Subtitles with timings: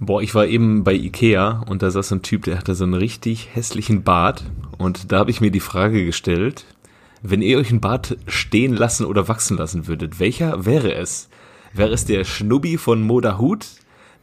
[0.00, 2.94] Boah, ich war eben bei Ikea und da saß ein Typ, der hatte so einen
[2.94, 4.44] richtig hässlichen Bart
[4.76, 6.64] und da habe ich mir die Frage gestellt,
[7.22, 11.28] wenn ihr euch einen Bart stehen lassen oder wachsen lassen würdet, welcher wäre es?
[11.72, 13.66] Wäre es der Schnubbi von Moda Hut,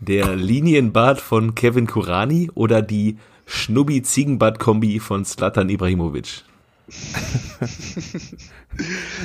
[0.01, 6.43] der Linienbart von Kevin Kurani oder die Schnubbi-Ziegenbart-Kombi von Slatan Ibrahimovic?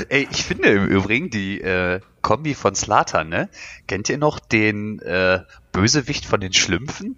[0.09, 3.49] Ey, ich finde im Übrigen die äh, Kombi von Slatan, ne?
[3.87, 5.41] Kennt ihr noch den äh,
[5.81, 7.17] Bösewicht von den Schlümpfen?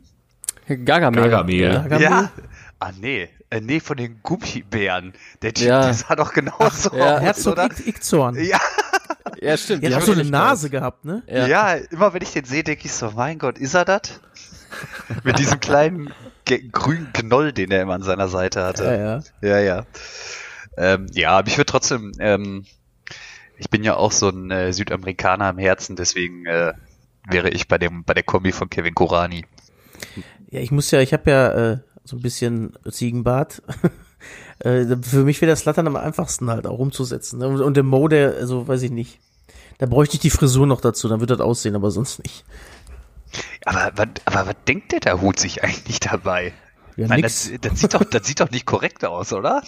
[0.66, 1.22] Gargamel.
[1.22, 1.72] Gargamel.
[1.72, 2.00] Gargamel?
[2.02, 2.30] Ja.
[2.78, 3.28] Ah, nee.
[3.50, 5.14] Äh, nee, von den Gummibären.
[5.42, 5.82] Der Typ, Ja.
[5.82, 7.16] der sah doch genauso ja.
[7.16, 7.68] aus, Herzog oder?
[7.86, 8.36] Ikzorn.
[8.36, 8.60] Ja,
[9.40, 9.84] Ja, stimmt.
[9.84, 11.22] Der hat so eine Nase gehabt, ne?
[11.26, 11.46] Ja.
[11.46, 11.74] ja.
[11.74, 14.20] immer wenn ich den sehe, denke ich so, mein Gott, ist er das?
[15.24, 16.12] Mit diesem kleinen
[16.72, 18.84] grünen Knoll, den er immer an seiner Seite hatte.
[18.84, 19.22] Ja, ja.
[19.40, 19.86] Ja, ja.
[20.76, 22.64] Ähm, ja, aber ich würde trotzdem, ähm,
[23.56, 26.72] ich bin ja auch so ein äh, Südamerikaner im Herzen, deswegen äh,
[27.30, 29.44] wäre ich bei dem bei der Kombi von Kevin Kurani.
[30.50, 33.62] Ja, ich muss ja, ich habe ja äh, so ein bisschen Ziegenbart.
[34.60, 37.38] äh, für mich wäre das Slattern am einfachsten halt auch umzusetzen.
[37.38, 37.48] ne?
[37.48, 39.18] Und, und der Mo, der, also weiß ich nicht.
[39.78, 42.44] Da bräuchte ich die Frisur noch dazu, dann wird das aussehen, aber sonst nicht.
[43.64, 46.52] Aber, was- aber was denkt der da Hut sich eigentlich dabei?
[46.96, 49.62] Ja, Nein, das, das, sieht doch, das sieht doch nicht korrekt aus, oder?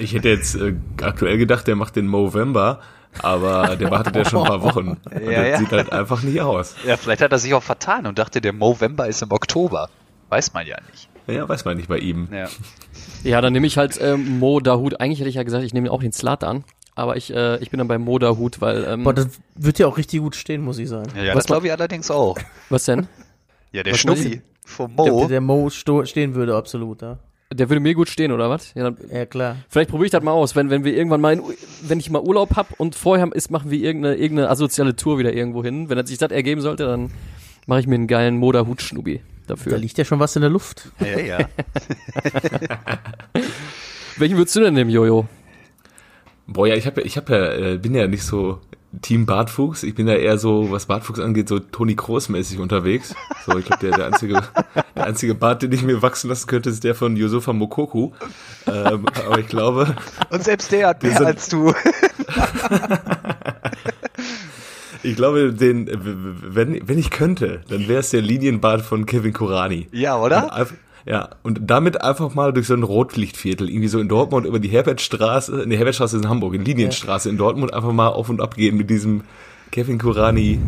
[0.00, 2.80] Ich hätte jetzt äh, aktuell gedacht, der macht den Movember,
[3.18, 4.88] aber der wartet ja schon ein paar Wochen.
[5.04, 5.58] Und Ja, das ja.
[5.58, 6.74] sieht halt einfach nicht aus.
[6.86, 9.88] Ja, vielleicht hat er sich auch vertan und dachte, der Movember ist im Oktober.
[10.28, 11.08] Weiß man ja nicht.
[11.26, 12.28] Ja, weiß man nicht bei ihm.
[12.32, 12.48] Ja.
[13.22, 15.00] Ja, dann nehme ich halt ähm, Mo Dahut.
[15.00, 16.64] Eigentlich hätte ich ja gesagt, ich nehme auch den Slatan.
[16.94, 19.86] Aber ich, äh, ich bin dann bei Mo Dahut, weil, ähm, Boah, das wird ja
[19.86, 21.10] auch richtig gut stehen, muss ich sagen.
[21.16, 22.36] Ja, Was das glaube ich allerdings auch.
[22.68, 23.06] was denn?
[23.72, 25.26] Ja, der Was Schnuffi vom Der, Mo.
[25.28, 27.18] der Mo sto stehen würde, absolut, ja.
[27.52, 28.74] Der würde mir gut stehen, oder was?
[28.74, 29.56] Ja, dann, Ja, klar.
[29.68, 30.54] vielleicht probiere ich das mal aus.
[30.54, 31.42] Wenn, wenn wir irgendwann mal, in,
[31.82, 35.32] wenn ich mal Urlaub hab und vorher ist, machen wir irgendeine, irgendeine asoziale Tour wieder
[35.32, 35.88] irgendwo hin.
[35.88, 37.10] Wenn das sich das ergeben sollte, dann
[37.66, 39.78] mache ich mir einen geilen Mo Dahut Schnubi Da dafür.
[39.78, 40.90] liegt ja schon was in der Luft.
[41.00, 41.38] Ja, ja.
[44.16, 45.26] Welchen würdest du denn nehmen, Jojo?
[46.46, 48.60] Boah, ja, ich hab ja, ich hab ja, äh, bin ja nicht so
[49.02, 49.82] Team Bartfuchs.
[49.84, 53.14] Ich bin ja eher so, was Bartfuchs angeht, so Toni Kroos mäßig unterwegs.
[53.46, 54.34] So, ich glaube, der, der einzige,
[54.96, 58.10] der einzige Bart, den ich mir wachsen lassen könnte, ist der von Yusufa Mokoku.
[58.66, 59.94] Ähm, aber ich glaube,
[60.30, 61.72] Und selbst der hat mehr sind- als du.
[65.02, 69.88] ich glaube, den, wenn, wenn ich könnte, dann wäre es der Linienbart von Kevin Kurani.
[69.92, 70.52] Ja, Und oder?
[70.52, 70.74] einfach-
[71.06, 74.68] Ja, und damit einfach mal durch so ein Rotlichtviertel, irgendwie so in Dortmund über die
[74.68, 78.54] Herbertstraße, ne, Herbertstraße ist in Hamburg, in Linienstraße in Dortmund einfach mal auf und ab
[78.56, 79.22] gehen mit diesem
[79.70, 80.60] Kevin Kurani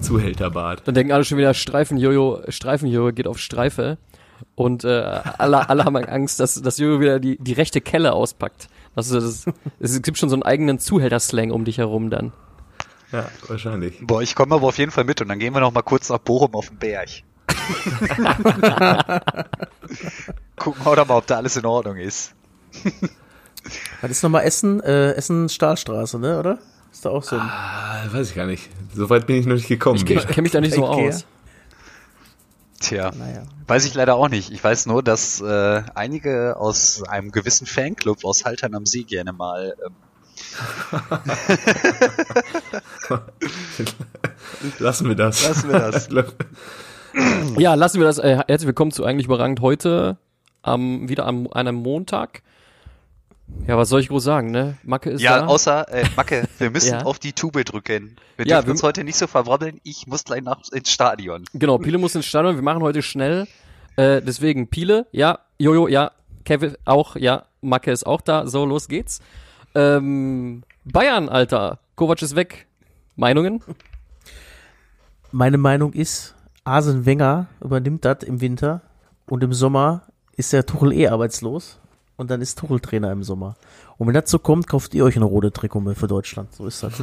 [0.00, 0.82] Zuhälterbart.
[0.86, 3.98] Dann denken alle schon wieder Streifen Jojo, Streifen Jojo geht auf Streife.
[4.54, 8.68] Und äh, alle, alle haben Angst, dass, dass Jojo wieder die, die rechte Kelle auspackt.
[8.94, 9.54] Das, ist- das,
[9.94, 12.32] es gibt schon so einen eigenen Zuhälterslang um dich herum dann.
[13.12, 13.98] Ja, wahrscheinlich.
[14.02, 16.10] Boah, ich komme aber auf jeden Fall mit und dann gehen wir noch mal kurz
[16.10, 17.08] nach Bochum auf den Berg.
[20.56, 22.32] Gucken wir doch mal, ob da alles in Ordnung ist.
[24.00, 24.80] Was ist nochmal Essen?
[24.80, 26.58] Äh, Essen Stahlstraße, ne, oder?
[26.92, 27.42] Ist da auch so ein.
[27.42, 28.68] Ah, weiß ich gar nicht.
[28.94, 29.96] So weit bin ich noch nicht gekommen.
[29.96, 31.08] Ich, ich kenne mich da nicht so Ikea.
[31.08, 31.24] aus.
[32.80, 33.42] Tja, Naja.
[33.66, 34.52] weiß ich leider auch nicht.
[34.52, 39.32] Ich weiß nur, dass äh, einige aus einem gewissen Fanclub aus Haltern am See gerne
[39.32, 39.94] mal ähm,
[44.78, 45.46] Lassen wir das.
[45.46, 46.08] Lassen wir das.
[47.56, 48.18] Ja, lassen wir das.
[48.18, 50.18] Äh, herzlich willkommen zu eigentlich überragend heute
[50.62, 52.42] am wieder am einem Montag.
[53.66, 54.76] Ja, was soll ich groß sagen, ne?
[54.82, 55.46] Macke ist Ja, da.
[55.46, 57.02] außer, äh, Macke, wir müssen Ja.
[57.04, 58.16] auf die Tube drücken.
[58.36, 59.80] Wir Ja, dürfen wir- uns heute nicht so verbrabbeln.
[59.84, 61.44] Ich muss gleich nach ins Stadion.
[61.54, 62.56] Genau, Pile muss ins Stadion.
[62.56, 63.46] Wir machen heute schnell.
[63.96, 66.10] Äh, deswegen Pile, ja, Jojo, ja,
[66.44, 68.46] Kevin auch, ja, Macke ist auch da.
[68.46, 69.20] So, los geht's.
[69.74, 71.78] Ähm, Bayern, Alter.
[71.94, 72.66] Kovac ist weg.
[73.14, 73.62] Meinungen?
[75.32, 76.34] Meine Meinung ist,
[76.66, 78.82] Arsene Wenger übernimmt das im Winter
[79.26, 80.02] und im Sommer
[80.36, 81.78] ist der Tuchel eh arbeitslos
[82.16, 83.56] und dann ist Tuchel Trainer im Sommer.
[83.98, 86.54] Und wenn das so kommt, kauft ihr euch eine rote Trikot für Deutschland.
[86.54, 86.92] So ist das.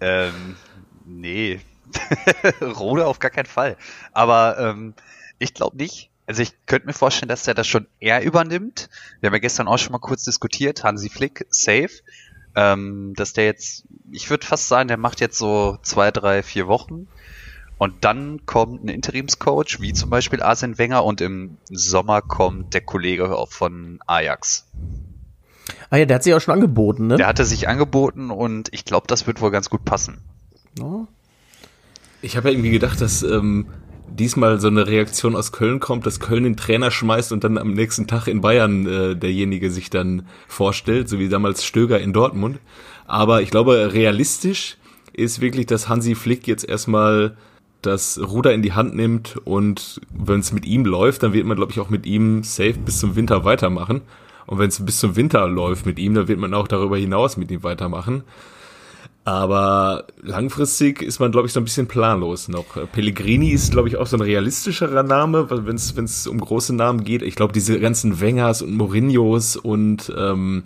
[0.00, 0.56] Ähm,
[1.04, 1.60] nee.
[2.60, 3.76] Rode auf gar keinen Fall.
[4.12, 4.94] Aber ähm,
[5.38, 6.10] ich glaube nicht.
[6.26, 8.88] Also ich könnte mir vorstellen, dass er das schon eher übernimmt.
[9.20, 10.84] Wir haben ja gestern auch schon mal kurz diskutiert.
[10.84, 11.90] Hansi Flick, safe.
[12.54, 16.66] Ähm, dass der jetzt, ich würde fast sagen, der macht jetzt so zwei, drei, vier
[16.66, 17.08] Wochen.
[17.80, 22.82] Und dann kommt ein Interimscoach, wie zum Beispiel Arsene Wenger, und im Sommer kommt der
[22.82, 24.66] Kollege von Ajax.
[25.88, 27.16] Ah ja, der hat sich auch schon angeboten, ne?
[27.16, 30.18] Der hatte sich angeboten und ich glaube, das wird wohl ganz gut passen.
[30.78, 31.08] Ja.
[32.20, 33.68] Ich habe ja irgendwie gedacht, dass ähm,
[34.10, 37.72] diesmal so eine Reaktion aus Köln kommt, dass Köln den Trainer schmeißt und dann am
[37.72, 42.58] nächsten Tag in Bayern äh, derjenige sich dann vorstellt, so wie damals Stöger in Dortmund.
[43.06, 44.76] Aber ich glaube, realistisch
[45.14, 47.38] ist wirklich, dass Hansi Flick jetzt erstmal
[47.82, 51.56] das Ruder in die Hand nimmt und wenn es mit ihm läuft, dann wird man,
[51.56, 54.02] glaube ich, auch mit ihm safe bis zum Winter weitermachen.
[54.46, 57.36] Und wenn es bis zum Winter läuft mit ihm, dann wird man auch darüber hinaus
[57.36, 58.24] mit ihm weitermachen.
[59.24, 62.64] Aber langfristig ist man, glaube ich, so ein bisschen planlos noch.
[62.90, 67.22] Pellegrini ist, glaube ich, auch so ein realistischerer Name, wenn es um große Namen geht.
[67.22, 70.64] Ich glaube, diese ganzen Wengers und Mourinhos und ähm,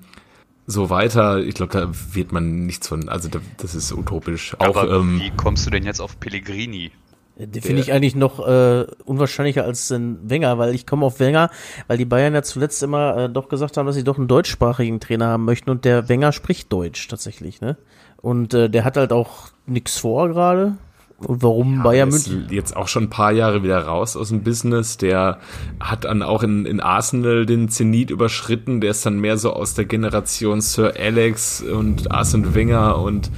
[0.66, 4.54] so weiter, ich glaube, da wird man nichts von, also da, das ist utopisch.
[4.60, 6.92] Auch, Aber ähm, wie kommst du denn jetzt auf Pellegrini?
[7.36, 11.50] Den finde ich eigentlich noch äh, unwahrscheinlicher als den Wenger, weil ich komme auf Wenger,
[11.88, 15.00] weil die Bayern ja zuletzt immer äh, doch gesagt haben, dass sie doch einen deutschsprachigen
[15.00, 17.76] Trainer haben möchten und der Wenger spricht Deutsch tatsächlich, ne?
[18.18, 20.76] Und äh, der hat halt auch nix vor gerade.
[21.18, 22.54] Und warum Bayern ist München?
[22.54, 24.96] jetzt auch schon ein paar Jahre wieder raus aus dem Business.
[24.96, 25.38] Der
[25.80, 28.80] hat dann auch in, in Arsenal den Zenit überschritten.
[28.80, 33.30] Der ist dann mehr so aus der Generation Sir Alex und Arsene Wenger und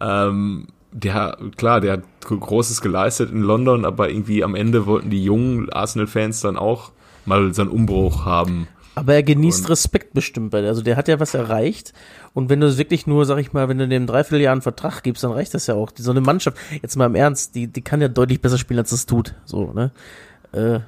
[0.00, 5.24] ähm, der, klar, der hat Großes geleistet in London, aber irgendwie am Ende wollten die
[5.24, 6.92] jungen Arsenal-Fans dann auch
[7.24, 8.68] mal so einen Umbruch haben.
[8.94, 10.68] Aber er genießt Und- Respekt bestimmt bei der.
[10.70, 11.94] Also der hat ja was erreicht.
[12.34, 15.02] Und wenn du es wirklich nur, sag ich mal, wenn du dem Dreivierteljahr einen Vertrag
[15.02, 15.90] gibst, dann reicht das ja auch.
[15.90, 18.78] Die, so eine Mannschaft, jetzt mal im Ernst, die, die kann ja deutlich besser spielen,
[18.80, 19.34] als es tut.
[19.46, 19.92] So, ne?
[20.52, 20.80] Äh,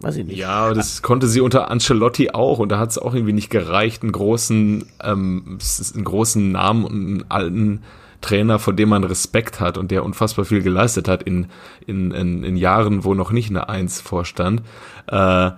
[0.00, 0.36] weiß ich nicht.
[0.38, 4.02] Ja, das konnte sie unter Ancelotti auch und da hat es auch irgendwie nicht gereicht,
[4.02, 5.58] einen großen, ähm,
[5.94, 7.82] einen großen Namen und einen alten
[8.20, 11.46] Trainer, vor dem man Respekt hat und der unfassbar viel geleistet hat in,
[11.86, 14.62] in, in, in Jahren, wo noch nicht eine Eins vorstand.
[15.06, 15.50] Äh,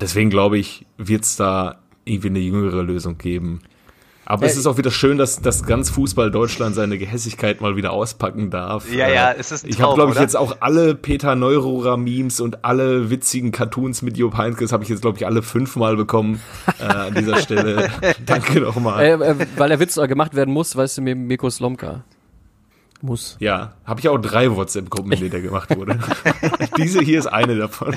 [0.00, 3.60] deswegen glaube ich, wird es da irgendwie eine jüngere Lösung geben.
[4.30, 7.74] Aber es Äh, ist auch wieder schön, dass, dass ganz Fußball Deutschland seine Gehässigkeit mal
[7.74, 8.88] wieder auspacken darf.
[8.92, 10.22] Ja, Äh, ja, es ist ein Ich habe, glaube ich, oder?
[10.22, 14.88] jetzt auch alle Peter Neururer Memes und alle witzigen Cartoons mit Jupp Heynckes habe ich
[14.88, 16.40] jetzt, glaube ich, alle fünfmal bekommen
[16.78, 17.90] äh, an dieser Stelle.
[18.24, 19.04] Danke nochmal.
[19.04, 22.04] Äh, äh, weil der Witz gemacht werden muss, weißt du, mir Mirko Slomka.
[23.02, 23.36] Muss.
[23.40, 25.98] Ja, habe ich auch drei WhatsApp-Gruppen, in denen der gemacht wurde.
[26.76, 27.96] Diese hier ist eine davon.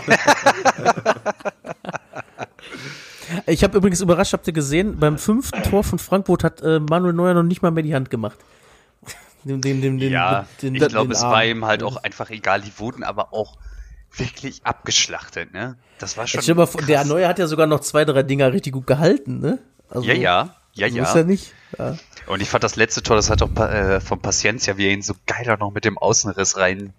[3.46, 7.14] Ich habe übrigens überrascht, habt ihr gesehen, beim fünften Tor von Frankfurt hat äh, Manuel
[7.14, 8.38] Neuer noch nicht mal mehr die Hand gemacht.
[9.44, 11.32] Den, den, den, den, Ja, den, ich glaube, es Arm.
[11.34, 12.62] war ihm halt auch einfach egal.
[12.62, 13.58] Die wurden aber auch
[14.16, 15.76] wirklich abgeschlachtet, ne?
[16.00, 16.42] Das war schon.
[16.42, 17.04] Dir mal der.
[17.04, 19.60] Neuer hat ja sogar noch zwei, drei Dinger richtig gut gehalten, ne?
[19.90, 21.04] Also, Ja, ja, ja, so ja.
[21.04, 21.54] Ist ja nicht.
[21.78, 21.98] Ja.
[22.28, 25.02] Und ich fand das letzte Tor, das hat auch äh, von Paciencia, wie er ihn
[25.02, 26.94] so geil auch noch mit dem Außenriss rein,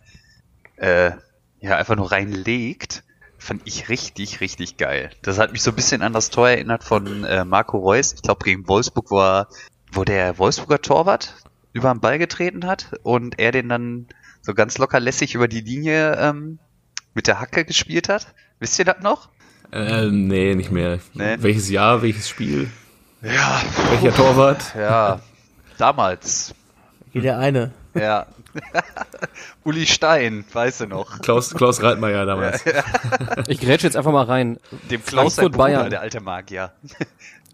[0.76, 1.12] äh,
[1.61, 3.05] ja, einfach nur reinlegt,
[3.44, 5.11] fand ich richtig, richtig geil.
[5.23, 8.23] Das hat mich so ein bisschen an das Tor erinnert von äh, Marco Reus, ich
[8.23, 9.49] glaube gegen Wolfsburg, wo, er,
[9.93, 11.35] wo der Wolfsburger Torwart
[11.73, 14.06] über den Ball getreten hat und er den dann
[14.41, 16.58] so ganz locker lässig über die Linie ähm,
[17.14, 18.35] mit der Hacke gespielt hat.
[18.61, 19.29] Wisst ihr das noch?
[19.73, 20.99] Äh, nee, nicht mehr.
[21.14, 21.37] Nee.
[21.38, 22.70] Welches Jahr, welches Spiel?
[23.23, 24.75] Ja, Welcher Torwart?
[24.76, 25.20] ja,
[25.79, 26.55] damals.
[27.12, 27.73] Hier der eine.
[27.94, 28.26] Ja.
[29.65, 31.21] Uli Stein, weißt du noch.
[31.21, 32.65] Klaus, Klaus Reitmeier damals.
[33.49, 34.59] Ich grätsche jetzt einfach mal rein.
[34.91, 35.91] Dem Klaus Frankfurt, Bruder, Bayern.
[35.91, 36.73] der alte Magier.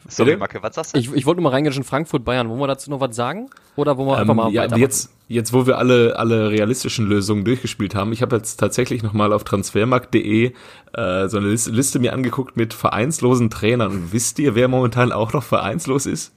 [0.08, 0.36] Sorry?
[0.36, 0.98] Macke, was sagst du?
[0.98, 2.48] Ich, ich wollte nur mal reingehen, Frankfurt, Bayern.
[2.48, 3.50] Wollen wir dazu noch was sagen?
[3.76, 4.80] Oder wollen wir einfach Ähm, mal ja, weitermachen?
[4.80, 9.32] jetzt, jetzt, wo wir alle, alle realistischen Lösungen durchgespielt haben, ich habe jetzt tatsächlich nochmal
[9.32, 10.52] auf transfermarkt.de
[10.94, 13.90] äh, so eine Liste, Liste mir angeguckt mit vereinslosen Trainern.
[13.92, 16.32] Und wisst ihr, wer momentan auch noch vereinslos ist?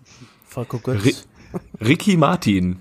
[0.46, 1.26] Falco Götz.
[1.82, 2.80] Ricky Martin.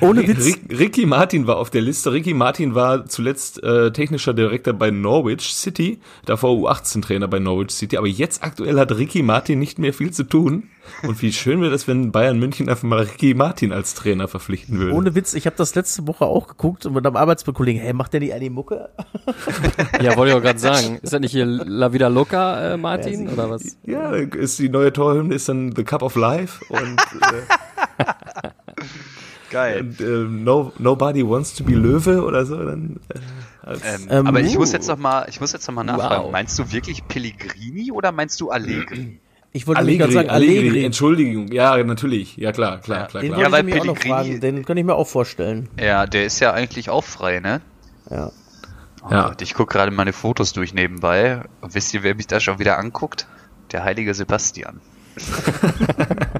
[0.00, 0.44] Ohne Witz.
[0.44, 2.12] Rick, Ricky Martin war auf der Liste.
[2.12, 7.96] Ricky Martin war zuletzt äh, technischer Direktor bei Norwich City, davor U18-Trainer bei Norwich City.
[7.96, 10.64] Aber jetzt aktuell hat Ricky Martin nicht mehr viel zu tun.
[11.02, 14.78] Und wie schön wäre das, wenn Bayern München einfach mal Ricky Martin als Trainer verpflichten
[14.78, 14.94] würde.
[14.94, 18.12] Ohne Witz, ich habe das letzte Woche auch geguckt und mit einem Arbeitskollegen, hey, macht
[18.12, 18.90] der nicht eine Mucke?
[20.00, 20.98] Ja, wollte ich auch gerade sagen.
[21.02, 23.28] Ist das nicht hier La Vida Loca, äh, Martin?
[23.28, 23.76] oder was?
[23.84, 28.04] Ja, ist die neue Torhymne ist dann The Cup of Life und äh,
[29.56, 29.80] Geil.
[29.80, 32.56] und, äh, no, Nobody Wants to be Löwe oder so.
[32.56, 33.18] Dann, äh,
[33.68, 34.60] Ähm, Ähm, aber ich uh.
[34.60, 36.24] muss jetzt noch mal, ich muss jetzt noch mal nachfragen.
[36.24, 36.30] Wow.
[36.32, 39.18] Meinst du wirklich Pellegrini oder meinst du Allegri?
[39.52, 40.84] Ich wollte Allegri, gerade sagen, Allegri, Allegri.
[40.84, 43.42] Entschuldigung, ja, natürlich, ja klar, klar, Ja, klar, Den klar.
[43.42, 45.68] Ja, weil ich mich auch noch fragen, den kann ich mir auch vorstellen.
[45.80, 47.60] Ja, der ist ja eigentlich auch frei, ne?
[48.10, 48.30] Ja.
[49.02, 49.28] Oh Ja.
[49.28, 51.40] Gott, ich gucke gerade meine Fotos durch nebenbei.
[51.62, 53.26] Und wisst ihr, wer mich da schon wieder anguckt?
[53.72, 54.80] Der heilige Sebastian.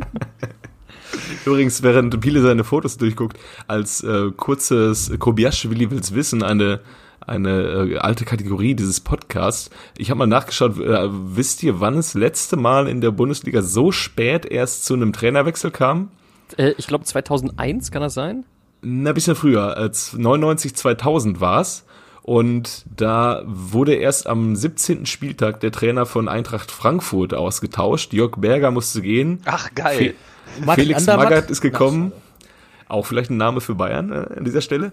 [1.46, 3.38] Übrigens, während Piele seine Fotos durchguckt,
[3.68, 6.80] als äh, kurzes Kobiaschwili will's wissen, eine
[7.26, 9.70] eine äh, alte Kategorie dieses Podcasts.
[9.98, 13.90] Ich habe mal nachgeschaut, äh, wisst ihr, wann es letzte Mal in der Bundesliga so
[13.90, 16.10] spät erst zu einem Trainerwechsel kam?
[16.56, 18.44] Äh, ich glaube 2001, kann das sein?
[18.82, 21.84] Na, bisschen früher, als 99, 2000 war's.
[22.22, 25.06] Und da wurde erst am 17.
[25.06, 28.12] Spieltag der Trainer von Eintracht Frankfurt ausgetauscht.
[28.12, 29.40] Jörg Berger musste gehen.
[29.44, 30.14] Ach, geil.
[30.64, 31.30] Martin Felix Andermatt?
[31.30, 32.12] Magath ist gekommen.
[32.88, 34.92] Auch vielleicht ein Name für Bayern äh, an dieser Stelle.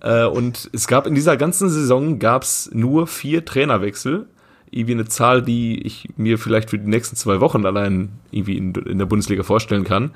[0.00, 4.26] Äh, und es gab in dieser ganzen Saison gab's nur vier Trainerwechsel.
[4.70, 8.74] Irgendwie eine Zahl, die ich mir vielleicht für die nächsten zwei Wochen allein irgendwie in,
[8.74, 10.12] in der Bundesliga vorstellen kann.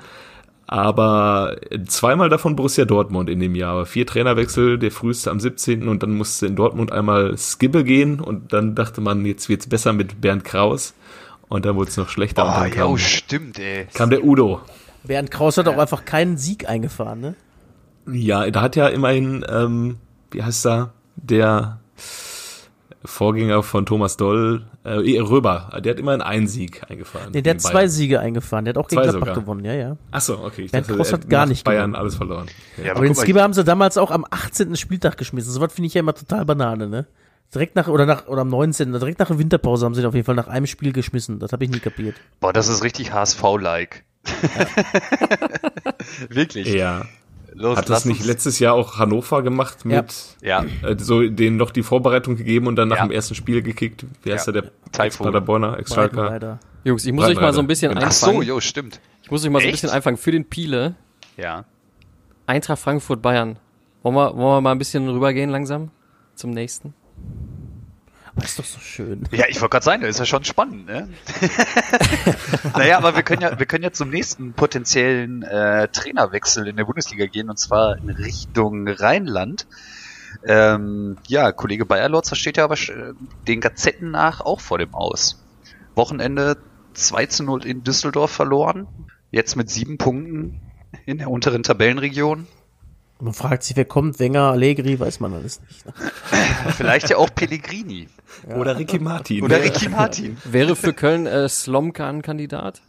[0.67, 3.73] Aber zweimal davon Borussia Dortmund in dem Jahr.
[3.73, 5.87] Aber vier Trainerwechsel, der früheste am 17.
[5.87, 9.93] und dann musste in Dortmund einmal Skibbe gehen und dann dachte man, jetzt wird's besser
[9.93, 10.95] mit Bernd Kraus.
[11.47, 13.87] Und dann wurde es noch schlechter und dann ja, kam, oh, stimmt, ey.
[13.93, 14.61] kam der Udo.
[15.07, 17.35] Bernd Kraus hat auch einfach keinen Sieg eingefahren, ne?
[18.11, 19.97] Ja, da hat ja immerhin, ähm,
[20.31, 21.79] wie heißt er, der
[23.03, 27.31] Vorgänger von Thomas Doll, äh, Röber, der hat immerhin einen Sieg eingefahren.
[27.33, 27.89] Nee, der hat zwei Bayern.
[27.89, 28.65] Siege eingefahren.
[28.65, 29.41] Der hat auch gegen Zwei Gladbach sogar.
[29.43, 29.97] gewonnen, ja, ja.
[30.11, 30.63] Ach so, okay.
[30.63, 31.95] Ich Bernd dachte, Kraus hat gar nicht Bayern gewonnen.
[31.95, 32.47] alles verloren.
[32.83, 34.75] Ja, Aber den guck mal, Skipper haben sie damals auch am 18.
[34.75, 35.51] Spieltag geschmissen.
[35.51, 37.05] So was finde ich ja immer total Banane, ne?
[37.53, 40.13] Direkt nach, oder nach, oder am 19., direkt nach der Winterpause haben sie ihn auf
[40.13, 41.39] jeden Fall nach einem Spiel geschmissen.
[41.39, 42.15] Das habe ich nie kapiert.
[42.39, 44.03] Boah, das ist richtig HSV-like.
[46.29, 46.73] Wirklich.
[46.73, 47.05] Ja.
[47.53, 50.01] Los, Hat das nicht uns- letztes Jahr auch Hannover gemacht Ja.
[50.01, 53.05] mit Ja, äh, so denen noch die Vorbereitung gegeben und dann nach Ja.
[53.05, 54.05] dem ersten Spiel gekickt?
[54.23, 54.53] Wie heißt Ja.
[54.53, 55.25] er, der Taifun.
[55.27, 55.77] Paderborner?
[55.77, 56.59] Breitenreiter.
[56.83, 58.47] Jungs, ich muss euch mal so ein bisschen Ach so, einfangen.
[58.47, 58.99] jo, stimmt.
[59.23, 59.81] Ich muss euch mal so ein Echt?
[59.81, 60.95] bisschen einfangen für den Piele.
[61.37, 61.63] Ja.
[62.45, 63.57] Eintracht Frankfurt Bayern.
[64.03, 65.89] Wollen wir, wollen wir mal ein bisschen rübergehen langsam
[66.35, 66.93] zum nächsten?
[68.35, 69.23] Aber ist doch so schön.
[69.31, 71.07] Ja, ich wollte gerade sagen, das ist ja schon spannend, ne?
[72.75, 76.83] naja, aber wir können ja, wir können ja zum nächsten potenziellen äh, Trainerwechsel in der
[76.83, 79.67] Bundesliga gehen, und zwar in Richtung Rheinland.
[80.45, 82.75] Ähm, ja, Kollege Bayerlotzer steht ja aber
[83.47, 85.41] den Gazetten nach auch vor dem Aus.
[85.95, 86.57] Wochenende
[86.93, 88.87] 2 zu 0 in Düsseldorf verloren.
[89.31, 90.59] Jetzt mit sieben Punkten
[91.05, 92.47] in der unteren Tabellenregion.
[93.25, 95.83] Man fragt sich, wer kommt, Wenger, Allegri, weiß man alles nicht.
[95.83, 95.93] ne?
[96.77, 98.07] Vielleicht ja auch Pellegrini
[98.55, 99.43] Oder Ricky Martin.
[99.43, 100.37] oder Ricky Martin.
[100.45, 102.83] Wäre für Köln äh, Slomka ein Kandidat?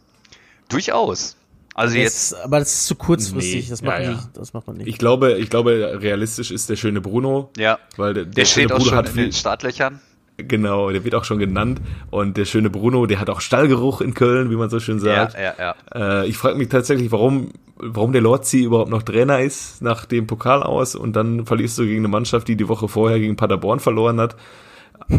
[0.69, 1.37] Durchaus.
[1.73, 3.63] Also jetzt Das, aber das ist zu kurzfristig.
[3.65, 4.11] Nee, Das, macht ja, ja.
[4.11, 4.87] Nicht, das macht man nicht.
[4.87, 8.71] Ich glaube, ich glaube, realistisch ist der schöne Bruno, Ja, weil der, der schöne steht
[8.73, 9.99] auch Bruno schon hat in viel, den Startlöchern.
[10.37, 14.13] Genau, der wird auch schon genannt und der schöne Bruno, der hat auch Stallgeruch in
[14.13, 15.35] Köln, wie man so schön Ja, sagt.
[15.37, 15.53] ja,
[15.93, 16.21] ja.
[16.21, 20.27] Äh, ich frage mich tatsächlich, warum, warum der Lorzi überhaupt noch Trainer ist nach dem
[20.27, 23.79] Pokal aus und dann verlierst du gegen eine Mannschaft, die die Woche vorher gegen Paderborn
[23.79, 24.35] verloren hat.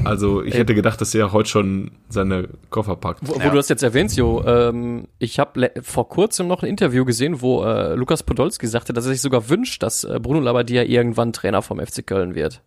[0.05, 3.21] Also ich hätte gedacht, dass er heute schon seine Koffer packt.
[3.23, 3.49] Wo, wo Ja.
[3.51, 7.65] du das jetzt erwähnst, Jo, ähm, ich habe vor kurzem noch ein Interview gesehen, wo
[7.65, 11.63] äh, Lukas Podolski sagte, dass er sich sogar wünscht, dass äh, Bruno Labbadia irgendwann Trainer
[11.63, 12.61] vom FC Köln wird.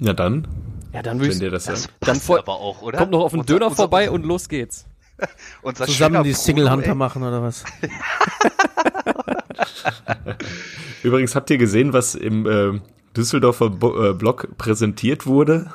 [0.00, 0.46] Ja dann,
[0.92, 1.82] Ja, dann würde ich, das Das.
[2.00, 2.98] Dann passt voll- aber auch, oder?
[2.98, 4.86] kommt noch auf den Unser- Döner unser- vorbei und los geht's.
[5.62, 6.94] unser Zusammen die Bruno, Single Hunter ey.
[6.94, 7.64] machen oder was?
[11.02, 12.80] Übrigens habt ihr gesehen, was im äh,
[13.18, 15.72] Düsseldorfer Bo äh, Blog präsentiert wurde?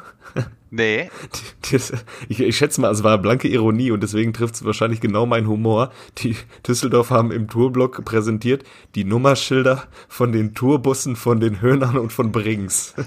[0.72, 1.12] Nee,
[1.72, 1.94] Das,
[2.30, 5.48] ich, ich schätze mal, es war blanke Ironie und deswegen trifft es wahrscheinlich genau meinen
[5.48, 5.92] Humor.
[6.20, 6.36] Die
[6.68, 8.64] Düsseldorf haben im Tourblock präsentiert
[8.96, 12.96] die Nummerschilder von den Tourbussen von den Höhnern und von Brings.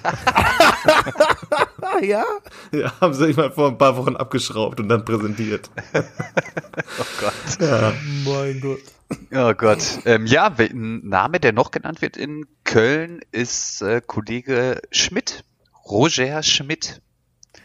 [2.03, 2.25] Ja?
[2.73, 5.71] Ja, haben sie mal vor ein paar Wochen abgeschraubt und dann präsentiert.
[5.95, 7.59] oh Gott.
[8.27, 8.81] Mein Gott.
[9.33, 10.01] Oh Gott.
[10.05, 15.45] Ähm, ja, ein Name, der noch genannt wird in Köln, ist äh, Kollege Schmidt.
[15.89, 17.01] Roger Schmidt.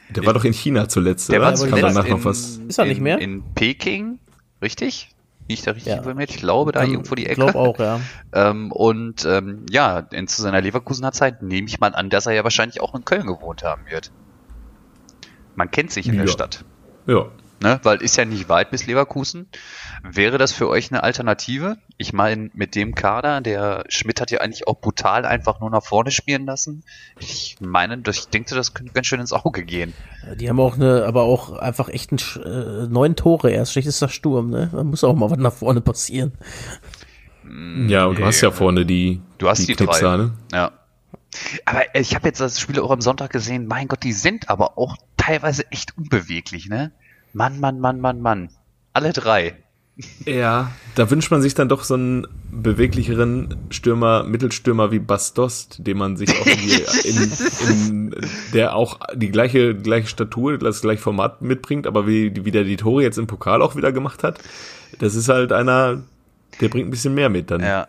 [0.09, 1.47] Der war doch in China zuletzt, Der oder?
[1.49, 2.57] war zuletzt danach in, noch was.
[2.67, 3.19] Ist er nicht in, mehr?
[3.19, 4.19] In Peking,
[4.61, 5.09] richtig?
[5.47, 5.97] Bin ich da richtig Ja.
[5.99, 6.29] informiert?
[6.29, 7.35] Ich glaube, da irgendwo die Ich Ecke.
[7.41, 7.99] glaube auch, ja.
[8.33, 12.33] Ähm, und ähm, ja, in, zu seiner Leverkusener Zeit nehme ich mal an, dass er
[12.33, 14.11] ja wahrscheinlich auch in Köln gewohnt haben wird.
[15.55, 16.31] Man kennt sich in der Ja.
[16.31, 16.63] Stadt.
[17.07, 17.25] Ja.
[17.61, 17.79] Ne?
[17.83, 19.47] Weil ist ja nicht weit bis Leverkusen.
[20.03, 21.77] Wäre das für euch eine Alternative?
[21.97, 25.83] Ich meine, mit dem Kader, der Schmidt hat ja eigentlich auch brutal einfach nur nach
[25.85, 26.83] vorne spielen lassen.
[27.19, 29.93] Ich meine, das- ich denke, das könnte ganz schön ins Auge gehen.
[30.37, 33.73] Die haben auch eine, aber auch einfach echt einen, äh, neun Tore erst.
[33.73, 34.69] Schlechtester Sturm, ne?
[34.71, 36.31] Da muss auch mal was nach vorne passieren.
[37.87, 40.17] Ja, und du hast ja vorne die, Du hast die, Knipser, drei.
[40.17, 40.33] ne?
[40.51, 40.71] Ja.
[41.65, 43.65] Aber ich habe jetzt das Spiel auch am Sonntag gesehen.
[43.67, 46.91] Mein Gott, die sind aber auch teilweise echt unbeweglich, ne?
[47.33, 48.49] Mann, Mann, Mann, Mann, Mann.
[48.93, 49.55] Alle drei.
[50.25, 55.97] Ja, da wünscht man sich dann doch so einen beweglicheren Stürmer, Mittelstürmer wie Bastost, den
[55.97, 57.31] man sich auch irgendwie in,
[57.67, 58.15] in,
[58.53, 62.77] der auch die gleiche, gleiche Statur, das gleiche Format mitbringt, aber wie, wie der die
[62.77, 64.39] Tore jetzt im Pokal auch wieder gemacht hat,
[64.99, 66.03] das ist halt einer,
[66.59, 67.61] der bringt ein bisschen mehr mit dann.
[67.61, 67.87] Ja.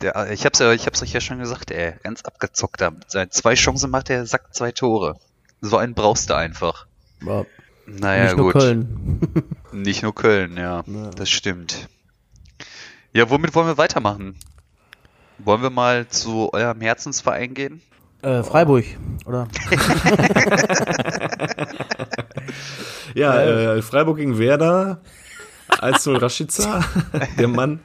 [0.00, 2.92] Der, ich hab's ja, ich hab's euch ja schon gesagt, ey, ganz abgezockt da.
[3.06, 5.16] Seit zwei Chancen macht er, sagt zwei Tore.
[5.60, 6.86] So einen brauchst du einfach.
[7.22, 7.46] Aber
[7.86, 8.62] Naja, nicht nur gut.
[8.62, 9.20] Köln.
[9.72, 11.10] Nicht nur Köln, ja, Ja.
[11.16, 11.88] das stimmt.
[13.14, 14.36] Ja, womit wollen wir weitermachen?
[15.38, 17.80] Wollen wir mal zu eurem Herzensverein gehen?
[18.22, 18.84] Äh, Freiburg,
[19.26, 19.48] oder?
[23.14, 25.00] Ja, äh, Freiburg gegen Werder,
[25.68, 26.84] 1-0 Rashica,
[27.38, 27.80] der Mann,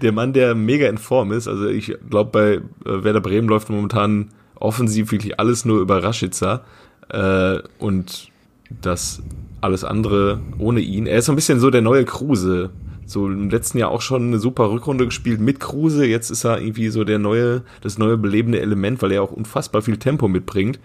[0.00, 1.48] der Mann, der mega in Form ist.
[1.48, 6.64] Also ich glaube, bei äh, Werder Bremen läuft momentan offensiv wirklich alles nur über Rashica
[7.10, 8.28] äh, und
[8.70, 9.22] das
[9.60, 11.06] alles andere ohne ihn.
[11.06, 12.70] Er ist so ein bisschen so der neue Kruse.
[13.06, 16.06] So im letzten Jahr auch schon eine super Rückrunde gespielt mit Kruse.
[16.06, 19.82] Jetzt ist er irgendwie so der neue, das neue belebende Element, weil er auch unfassbar
[19.82, 20.78] viel Tempo mitbringt.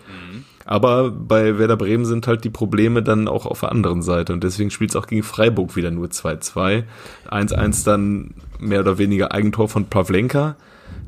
[0.65, 4.44] Aber bei Werder Bremen sind halt die Probleme dann auch auf der anderen Seite und
[4.44, 6.86] deswegen spielt es auch gegen Freiburg wieder nur 2-2.
[7.29, 10.55] 1-1 dann mehr oder weniger Eigentor von Pavlenka,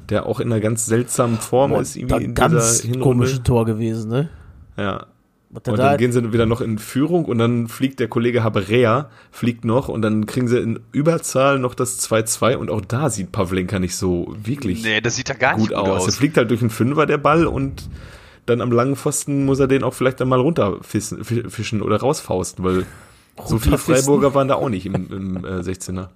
[0.09, 1.95] der auch in einer ganz seltsamen Form Boah, ist.
[1.95, 3.03] da Irgendwie in ganz dieser Hinrunde.
[3.03, 4.29] komische Tor gewesen, ne?
[4.77, 5.07] Ja,
[5.53, 9.09] und da- dann gehen sie wieder noch in Führung und dann fliegt der Kollege Haberea,
[9.31, 13.31] fliegt noch und dann kriegen sie in Überzahl noch das 2-2 und auch da sieht
[13.31, 16.01] Pavlenka nicht so wirklich Nee, das sieht ja gar gut, nicht gut aus.
[16.03, 16.07] aus.
[16.07, 17.89] Er fliegt halt durch den Fünfer der Ball und
[18.45, 22.85] dann am langen Pfosten muss er den auch vielleicht einmal runterfischen fischen oder rausfausten, weil
[23.45, 23.77] so viele?
[23.77, 26.07] Freiburger waren da auch nicht im, im äh, 16er.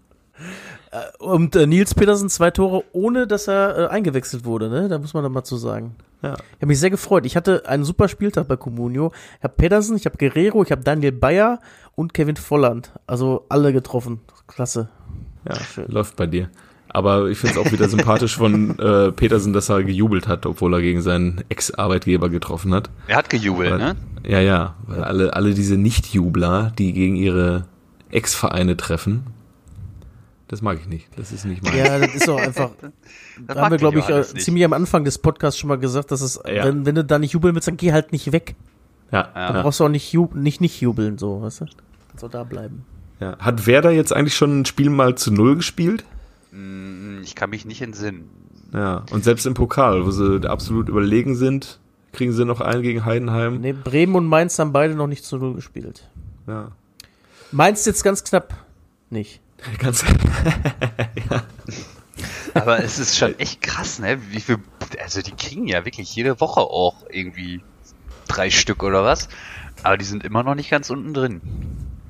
[1.19, 4.89] Und äh, Nils Petersen zwei Tore, ohne dass er äh, eingewechselt wurde, ne?
[4.89, 5.95] Da muss man dann mal zu sagen.
[6.21, 6.33] Ja.
[6.33, 7.25] Ich habe mich sehr gefreut.
[7.25, 9.11] Ich hatte einen super Spieltag bei Comunio.
[9.39, 11.59] Ich habe Pedersen, ich habe Guerrero, ich habe Daniel Bayer
[11.95, 12.91] und Kevin Volland.
[13.07, 14.19] Also alle getroffen.
[14.47, 14.89] Klasse.
[15.47, 15.85] Ja, Schön.
[15.87, 16.49] läuft bei dir.
[16.93, 20.73] Aber ich finde es auch wieder sympathisch von äh, Petersen, dass er gejubelt hat, obwohl
[20.73, 22.89] er gegen seinen Ex-Arbeitgeber getroffen hat.
[23.07, 23.95] Er hat gejubelt, Weil- ne?
[24.27, 27.65] Ja, ja, weil alle, alle diese Nicht-Jubler, die gegen ihre
[28.11, 29.23] Ex-Vereine treffen,
[30.51, 31.07] das mag ich nicht.
[31.17, 31.75] Das ist nicht mein.
[31.77, 32.69] Ja, das ist auch einfach.
[33.47, 36.11] Das Da haben wir, glaube ich, äh, ziemlich am Anfang des Podcasts schon mal gesagt,
[36.11, 36.65] dass es, Ja.
[36.65, 38.55] wenn, wenn du da nicht jubeln willst, dann geh halt nicht weg.
[39.11, 39.53] Ja, Ja.
[39.55, 41.65] ja, Brauchst du auch nicht, jub nicht, nicht jubeln, so, weißt du?
[42.09, 42.85] Kannst auch da bleiben.
[43.19, 43.37] ja.
[43.39, 46.05] Hat Werder jetzt eigentlich schon ein Spiel mal zu Null gespielt?
[46.51, 48.29] Hm, Ich kann mich nicht entsinnen.
[48.73, 51.79] Ja, und selbst im Pokal, wo sie absolut überlegen sind,
[52.13, 53.59] kriegen sie noch einen gegen Heidenheim.
[53.61, 56.09] Nee, Bremen und Mainz haben beide noch nicht zu Null gespielt.
[56.47, 56.71] Ja,
[57.51, 58.53] Mainz jetzt ganz knapp
[59.09, 59.40] nicht.
[59.79, 60.05] ganz.
[62.53, 64.19] Aber es ist schon echt krass, ne?
[64.29, 64.57] Wie viel,
[65.01, 67.61] also die kriegen ja wirklich jede Woche auch irgendwie
[68.27, 69.29] drei Stück oder was.
[69.83, 71.41] Aber die sind immer noch nicht ganz unten drin.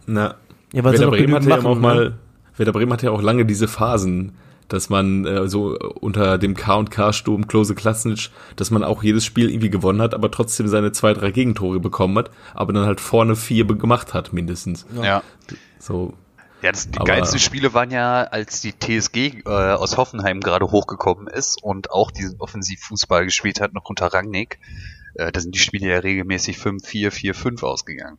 [0.08, 0.36] Na,
[0.74, 2.18] Ja, weil Werder Bremen hatte ja auch machen, mal, ne?
[2.58, 4.34] Werder Bremen hatte ja auch lange diese Phasen,
[4.68, 9.70] dass man äh, so unter dem K&K-Sturm Klose Klasnic, dass man auch jedes Spiel irgendwie
[9.70, 13.66] gewonnen hat, aber trotzdem seine zwei, drei Gegentore bekommen hat, aber dann halt vorne vier
[13.66, 14.86] gemacht hat, mindestens.
[15.02, 15.24] Ja.
[15.80, 16.14] So,
[16.62, 20.66] Ja, das, die Aber- geilsten Spiele waren ja, als die TSG äh, aus Hoffenheim gerade
[20.72, 24.60] hochgekommen ist und auch diesen Offensivfußball gespielt hat, noch unter Rangnick.
[25.16, 28.18] Äh, da sind die Spiele ja regelmäßig 5-4, 4-5 ausgegangen.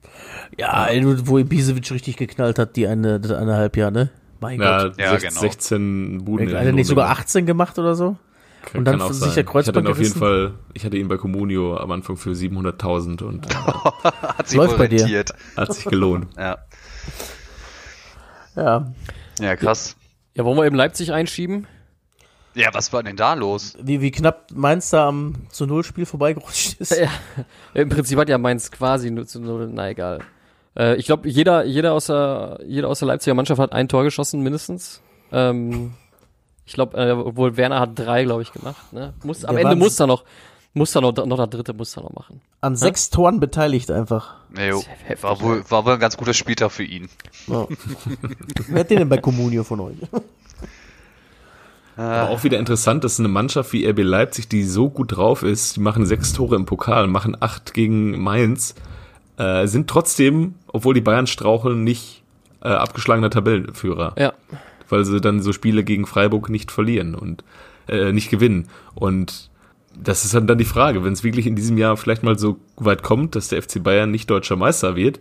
[0.58, 0.88] Ja,
[1.24, 4.10] wo Ibisevic richtig geknallt hat, die eine, das eineinhalb Jahr, ne?
[4.40, 4.98] Mein ja, Gott.
[4.98, 5.40] Ja, 16, genau.
[5.40, 6.48] 16 Buden.
[6.48, 8.16] Hat er nicht sogar 18 gemacht oder so?
[8.64, 9.34] Kann, und dann kann auch sich sein.
[9.34, 10.18] der Kreuzband Ich hatte ihn auf jeden?
[10.20, 14.78] Fall, ich hatte ihn bei Comunio am Anfang für 700.000 und äh, Hat sich Läuft
[14.78, 15.00] bei dir.
[15.02, 15.32] orientiert.
[15.56, 16.26] hat sich gelohnt.
[16.36, 16.58] Ja.
[18.56, 18.92] Ja.
[19.38, 19.96] ja, krass.
[20.34, 21.66] Ja, wollen wir eben Leipzig einschieben?
[22.54, 23.74] Ja, was war denn da los?
[23.80, 26.98] Wie, wie knapp Mainz da am zu Null Spiel vorbeigerutscht ist.
[26.98, 27.10] Ja,
[27.74, 30.20] im Prinzip hat ja Mainz quasi nur zu null, na egal.
[30.76, 34.04] Äh, ich glaube, jeder, jeder aus der, jeder aus der Leipziger Mannschaft hat ein Tor
[34.04, 35.00] geschossen, mindestens.
[35.30, 35.94] Ähm,
[36.66, 38.92] ich glaube, äh, obwohl Werner hat drei, glaube ich, gemacht.
[38.92, 39.14] Ne?
[39.24, 40.24] Muss, am Der Ende muss er noch,
[40.74, 42.40] muss er noch, noch der dritte muss er noch machen.
[42.60, 44.36] An sechs Toren beteiligt einfach.
[44.50, 47.08] Nee, jo, heftig, war, wohl, war wohl ein ganz guter Spieltag für ihn.
[47.46, 47.66] Ja.
[48.68, 49.96] Wer hat den denn bei Comunio von euch?
[51.96, 55.76] Aber auch wieder interessant, dass eine Mannschaft wie RB Leipzig, die so gut drauf ist,
[55.76, 58.74] die machen sechs Tore im Pokal, machen acht gegen Mainz,
[59.36, 62.22] äh, sind trotzdem, obwohl die Bayern straucheln, nicht
[62.62, 64.32] äh, abgeschlagener Tabellenführer, Ja,
[64.88, 67.44] weil sie dann so Spiele gegen Freiburg nicht verlieren und
[67.88, 68.68] äh, nicht gewinnen.
[68.94, 69.50] Und
[70.00, 73.02] das ist dann, die Frage, wenn es wirklich in diesem Jahr vielleicht mal so weit
[73.02, 75.20] kommt, dass der FC Bayern nicht deutscher Meister wird,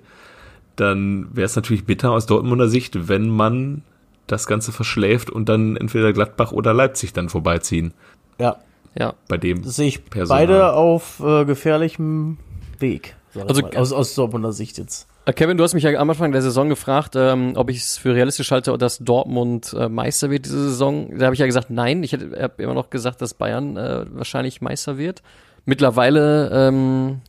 [0.75, 3.83] dann wäre es natürlich bitter aus Dortmunder Sicht, wenn man
[4.27, 7.93] das Ganze verschläft und dann entweder Gladbach oder Leipzig dann vorbeiziehen.
[8.39, 8.57] Ja,
[8.97, 9.13] ja.
[9.27, 9.63] Bei dem.
[9.63, 10.47] sehe ich Personal.
[10.47, 12.37] beide auf äh, gefährlichem
[12.79, 13.15] Weg.
[13.35, 15.07] Also- aus, aus Dortmunder Sicht jetzt.
[15.25, 17.97] Äh, Kevin, du hast mich ja am Anfang der Saison gefragt, ähm, ob ich es
[17.97, 21.17] für realistisch halte, dass Dortmund äh, Meister wird diese Saison.
[21.17, 22.03] Da habe ich ja gesagt, nein.
[22.03, 25.21] Ich habe immer noch gesagt, dass Bayern äh, wahrscheinlich Meister wird.
[25.65, 27.21] Mittlerweile, ähm,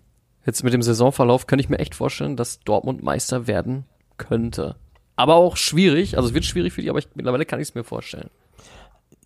[0.46, 3.85] jetzt mit dem Saisonverlauf, könnte ich mir echt vorstellen, dass Dortmund Meister werden
[4.16, 4.76] könnte.
[5.16, 7.74] Aber auch schwierig, also es wird schwierig für die, aber ich, mittlerweile kann ich es
[7.74, 8.31] mir vorstellen.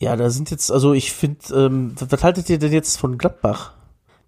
[0.00, 3.16] Ja, da sind jetzt, also ich finde, ähm, was, was haltet ihr denn jetzt von
[3.16, 3.74] Gladbach?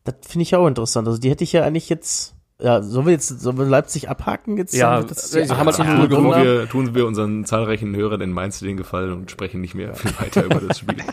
[0.04, 1.08] Das finde ich auch interessant.
[1.08, 4.56] Also die hätte ich ja eigentlich jetzt, ja, sollen wir jetzt, sollen wir Leipzig abhaken
[4.56, 4.74] jetzt?
[4.74, 7.94] Ja, das die haben wir 18 zu null Null Tun wir, tun wir unseren zahlreichen
[7.94, 10.96] Hörern in Mainz den Gefallen und sprechen nicht mehr viel weiter über das Spiel.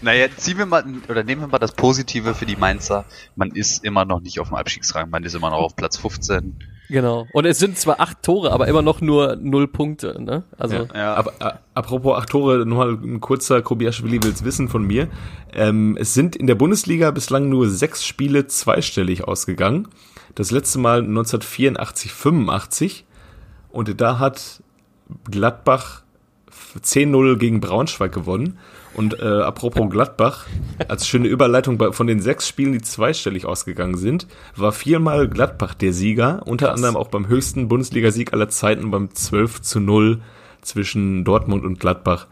[0.00, 3.04] Naja, ziehen wir mal, oder nehmen wir mal das Positive für die Mainzer.
[3.34, 6.56] Man ist immer noch nicht auf dem Abstiegsrang, man ist immer noch auf Platz 15.
[6.88, 7.26] Genau.
[7.32, 10.44] Und es sind zwar acht Tore, aber immer noch nur null Punkte, ne?
[10.56, 11.14] Also, Ja.
[11.14, 15.08] Aber, äh, apropos acht Tore, nochmal ein kurzer Kobiaschwili will's wissen von mir.
[15.52, 19.88] Ähm, es sind in der Bundesliga bislang nur sechs Spiele zweistellig ausgegangen.
[20.34, 23.04] Das letzte Mal 1984, 85.
[23.70, 24.62] Und da hat
[25.30, 26.02] Gladbach
[26.82, 28.58] 10-0 gegen Braunschweig gewonnen.
[28.94, 30.46] Und äh, apropos Gladbach,
[30.88, 35.74] als schöne Überleitung bei, von den sechs Spielen, die zweistellig ausgegangen sind, war viermal Gladbach
[35.74, 40.20] der Sieger, unter anderem auch beim höchsten Bundesligasieg aller Zeiten beim 12 zu 0
[40.62, 42.26] zwischen Dortmund und Gladbach.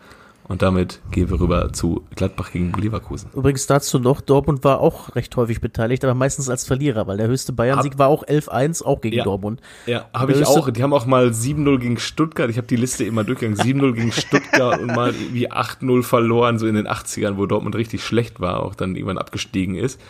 [0.48, 3.30] Und damit gehen wir rüber zu Gladbach gegen Leverkusen.
[3.34, 7.26] Übrigens dazu noch, Dortmund war auch recht häufig beteiligt, aber meistens als Verlierer, weil der
[7.26, 9.24] höchste Bayern-Sieg war auch 11-1, auch gegen Ja.
[9.24, 9.60] Dortmund.
[9.86, 10.70] Ja, habe ich auch.
[10.70, 12.48] Die haben auch mal 7-0 gegen Stuttgart.
[12.48, 13.58] Ich habe die Liste immer durchgegangen.
[13.60, 18.04] 7-0 gegen Stuttgart und mal irgendwie 8-0 verloren, so in den 80ern, wo Dortmund richtig
[18.04, 20.00] schlecht war, auch dann irgendwann abgestiegen ist.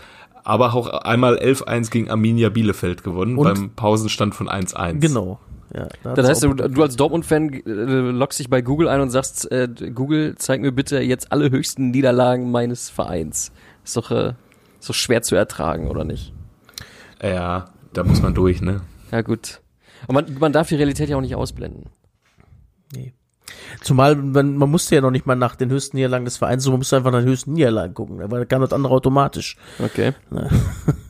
[0.45, 5.01] Aber auch einmal 11-1 gegen Arminia Bielefeld gewonnen, Und- beim Pausenstand von 1-1.
[5.01, 5.41] Genau.
[5.75, 7.61] Ja, da das heißt, du, du als Dortmund-Fan äh,
[8.13, 11.91] loggst dich bei Google ein und sagst, äh, Google, zeig mir bitte jetzt alle höchsten
[11.91, 13.51] Niederlagen meines Vereins.
[13.85, 14.35] Ist doch, äh,
[14.79, 16.33] ist doch schwer zu ertragen, oder nicht?
[17.23, 18.83] Ja, da muss man durch, ne?
[19.11, 19.61] Ja, gut.
[20.07, 21.87] Und man, man darf die Realität ja auch nicht ausblenden.
[22.95, 23.13] Nee.
[23.81, 26.71] Zumal man, man musste ja noch nicht mal nach den höchsten Niederlagen des Vereins, so
[26.71, 28.19] man musste einfach nach den höchsten Niederlagen gucken.
[28.19, 29.57] Da war- kam das andere automatisch.
[29.83, 30.13] Okay.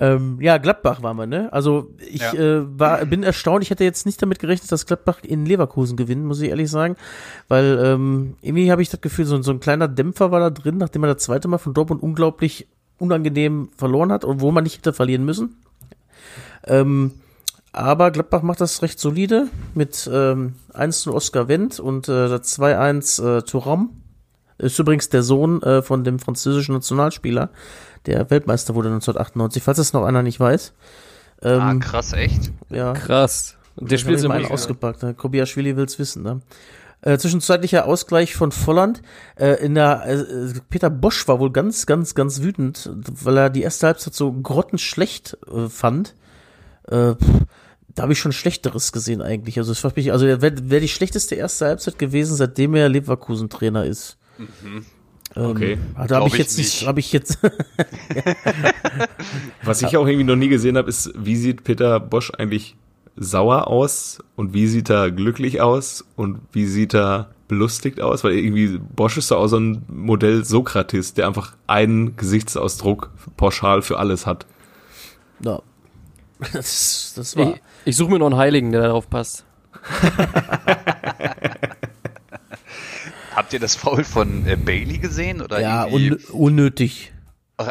[0.00, 1.52] Ähm, ja, Gladbach waren wir, ne?
[1.52, 2.32] Also ich Ja.
[2.34, 3.62] äh, war, bin erstaunt.
[3.62, 6.96] Ich hätte jetzt nicht damit gerechnet, dass Gladbach in Leverkusen gewinnt, muss ich ehrlich sagen.
[7.48, 10.78] Weil ähm, irgendwie habe ich das Gefühl, so, so ein kleiner Dämpfer war da drin,
[10.78, 14.76] nachdem er das zweite Mal von Dortmund unglaublich unangenehm verloren hat und wo man nicht
[14.78, 15.56] hätte verlieren müssen.
[16.64, 17.12] Ähm,
[17.72, 22.58] aber Gladbach macht das recht solide mit ähm, 1 zu Oscar Wendt und äh, das
[22.58, 23.90] 2-1 äh, Thuram.
[24.58, 27.50] Ist übrigens der Sohn äh, von dem französischen Nationalspieler,
[28.06, 30.72] der Weltmeister wurde 1998, falls das noch einer nicht weiß.
[31.42, 32.52] Ähm, Ah, krass, echt?
[32.70, 32.92] ja.
[32.92, 33.56] Krass.
[33.76, 35.02] Und der spielt hab im mal einen ausgepackt.
[35.02, 35.14] Ne?
[35.14, 36.22] Kobiaschwili will's wissen.
[36.22, 36.40] Ne?
[37.00, 39.02] Äh, zwischenzeitlicher Ausgleich von Volland.
[39.36, 43.62] Äh, in der äh, Peter Bosch war wohl ganz, ganz, ganz wütend, weil er die
[43.62, 46.14] erste Halbzeit so grottenschlecht äh, fand.
[46.86, 47.46] Äh, pff,
[47.94, 49.58] da habe ich schon Schlechteres gesehen eigentlich.
[49.58, 54.16] Also es mich, also wäre wär die schlechteste erste Halbzeit gewesen, seitdem er Leverkusen-Trainer ist.
[54.38, 54.86] Ähm,
[55.34, 55.78] Okay.
[56.08, 57.38] Da habe ich jetzt nicht, habe ich jetzt.
[59.62, 62.76] Was ich auch irgendwie noch nie gesehen habe, ist, wie sieht Peter Bosch eigentlich
[63.16, 68.24] sauer aus und wie sieht er glücklich aus und wie sieht er belustigt aus?
[68.24, 73.82] Weil irgendwie Bosch ist so auch so ein Modell Sokrates, der einfach einen Gesichtsausdruck pauschal
[73.82, 74.46] für alles hat.
[75.40, 75.60] ja.
[76.52, 77.50] Das, das war.
[77.54, 79.44] Ich, ich suche mir noch einen Heiligen, der darauf passt.
[83.34, 85.40] Habt ihr das Foul von äh, Bailey gesehen?
[85.40, 87.12] Oder Ja, un unnötig.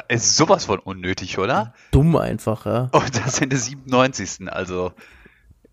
[0.08, 1.74] Ist sowas von unnötig, oder?
[1.92, 2.90] Dumm einfach, ja.
[2.94, 4.52] Oh, das in der 97.
[4.52, 4.94] Also,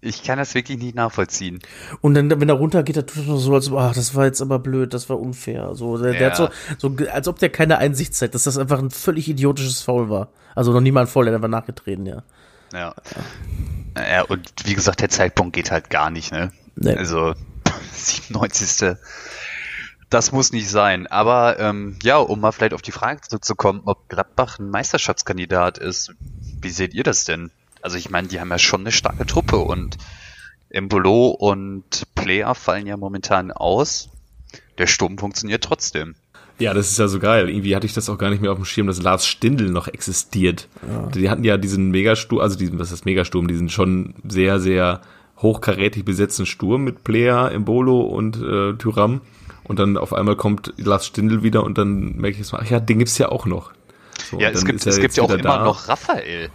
[0.00, 1.60] ich kann das wirklich nicht nachvollziehen.
[2.00, 4.58] Und dann, wenn er runtergeht, dann tut er so, als ach, das war jetzt aber
[4.58, 5.74] blöd, das war unfair.
[5.74, 6.26] So, der, der Ja.
[6.30, 6.48] hat so,
[6.78, 10.28] so, als ob der keine Einsicht zeigt, dass das einfach ein völlig idiotisches Foul war.
[10.54, 12.22] Also noch niemand Foul, der hat einfach nachgetreten, ja.
[12.72, 12.94] Ja.
[13.96, 16.52] Ja, und wie gesagt, der Zeitpunkt geht halt gar nicht, ne?
[16.76, 16.94] Nee.
[16.94, 17.34] Also,
[17.92, 18.96] 97.
[20.10, 21.06] Das muss nicht sein.
[21.06, 26.14] Aber ähm, ja, um mal vielleicht auf die Frage zurückzukommen, ob Gladbach ein Meisterschaftskandidat ist,
[26.60, 27.50] wie seht ihr das denn?
[27.82, 29.98] Also ich meine, die haben ja schon eine starke Truppe und
[30.70, 34.08] Embolo und Player fallen ja momentan aus.
[34.78, 36.14] Der Sturm funktioniert trotzdem.
[36.58, 37.48] Ja, das ist ja so geil.
[37.48, 39.86] Irgendwie hatte ich das auch gar nicht mehr auf dem Schirm, dass Lars Stindl noch
[39.86, 40.68] existiert.
[41.14, 45.00] Die hatten ja diesen Megasturm, also diesen, was ist Megasturm, diesen schon sehr, sehr
[45.36, 49.20] hochkarätig besetzten Sturm mit Player, Embolo und äh, Tyram.
[49.68, 52.70] Und dann auf einmal kommt Lars Stindl wieder und dann merke ich jetzt mal, ach
[52.70, 53.70] ja, den gibt's ja auch noch.
[54.30, 55.64] So, Ja, es gibt, es gibt ja auch immer da.
[55.64, 56.48] noch Raphael.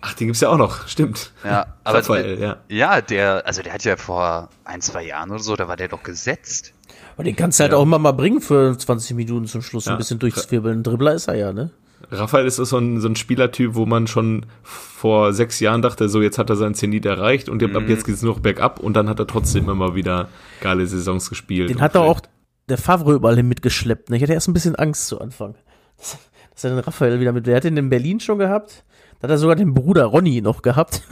[0.00, 1.32] Ach, den gibt's ja auch noch, stimmt.
[1.44, 2.56] Ja, aber Raphael, ja.
[2.68, 5.88] ja, der, also der hat ja vor ein, zwei Jahren oder so, da war der
[5.88, 6.72] doch gesetzt.
[7.16, 7.78] Und den kannst du halt Ja.
[7.78, 9.92] auch immer mal bringen für 20 Minuten zum Schluss, Ja.
[9.92, 10.80] ein bisschen durchzwirbeln.
[10.80, 11.70] Ein Dribbler ist er ja, ne?
[12.10, 16.22] Raphael ist so ein, so ein Spielertyp, wo man schon vor sechs Jahren dachte, so
[16.22, 19.08] jetzt hat er sein Zenit erreicht und ab jetzt geht's nur noch bergab und dann
[19.08, 20.28] hat er trotzdem immer wieder
[20.60, 21.70] geile Saisons gespielt.
[21.70, 22.20] Den hat er auch
[22.68, 24.10] der Favre überall hin mitgeschleppt.
[24.10, 24.16] Ne?
[24.16, 25.54] Ich hatte erst ein bisschen Angst zu Anfang.
[26.54, 27.46] Dass, er den Raphael wieder mit.
[27.46, 28.84] Der hat ihn in Berlin schon gehabt.
[29.18, 31.02] Da hat er sogar den Bruder Ronny noch gehabt.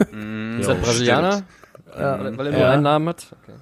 [0.59, 1.43] Ist er Brasilianer?
[1.95, 2.71] Weil weil er nur Ja.
[2.71, 3.35] einen Namen hat?
[3.43, 3.57] Okay.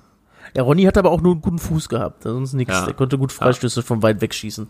[0.55, 2.23] Ja, Ronny hat aber auch nur einen guten Fuß gehabt.
[2.23, 2.73] Sonst nichts.
[2.73, 2.85] Ja.
[2.85, 4.69] Der konnte gut Freistöße von weit weg schießen.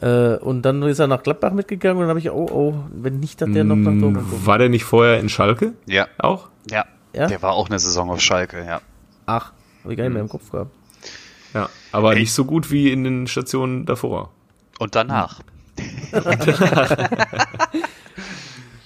[0.00, 3.20] Äh, und dann ist er nach Gladbach mitgegangen und dann habe ich, oh, oh, wenn
[3.20, 4.42] nicht, dass der noch nach Dortmund kommt.
[4.42, 6.48] Mm, War der nicht vorher in Schalke Ja, auch?
[6.70, 6.84] ja.
[7.12, 7.26] Ja?
[7.26, 8.80] Der war auch eine Saison auf Schalke, ja.
[9.26, 10.70] Ach, habe ich gar nicht mehr im Kopf gehabt.
[11.52, 12.20] Ja, aber Ey.
[12.20, 14.30] nicht so gut wie in den Stationen davor.
[14.78, 15.40] Und danach.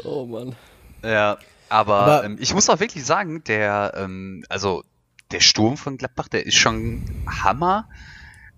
[0.03, 0.55] Oh Mann.
[1.03, 1.39] Ja.
[1.69, 4.85] Aber, Aber- ähm, ich muss auch wirklich sagen, der, ähm, also
[5.33, 7.89] der Sturm von Gladbach, der ist schon Hammer.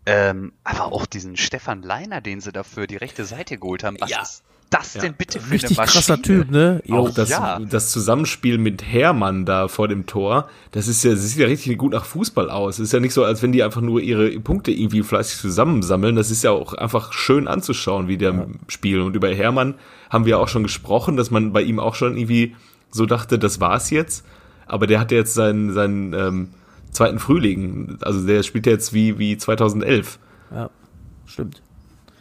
[0.06, 4.10] Ähm, aber auch diesen Stefan Leiner, den sie dafür die rechte Seite geholt haben, was
[4.10, 4.22] Ja.
[4.22, 5.00] ist das Ja.
[5.02, 5.92] denn bitte für Richtig eine Maschine?
[6.00, 6.80] krasser Typ, ne?
[6.84, 6.96] Jo.
[6.98, 7.58] Auch das, ja.
[7.60, 11.76] das Zusammenspiel mit Hermann da vor dem Tor, das ist ja, das sieht ja richtig
[11.78, 12.74] gut nach Fußball aus.
[12.78, 16.14] Es ist ja nicht so, als wenn die einfach nur ihre Punkte irgendwie fleißig zusammensammeln.
[16.16, 19.02] Das ist ja auch einfach schön anzuschauen, wie der spielt.
[19.02, 19.74] Und über Hermann
[20.10, 22.54] haben wir auch schon gesprochen, dass man bei ihm auch schon irgendwie
[22.90, 24.24] so dachte, das war's jetzt.
[24.66, 26.48] Aber der hat ja jetzt seinen, seinen ähm,
[26.96, 27.98] zweiten Frühling.
[28.02, 30.18] Also der spielt ja jetzt wie, wie 2011.
[30.52, 30.70] Ja,
[31.26, 31.62] stimmt.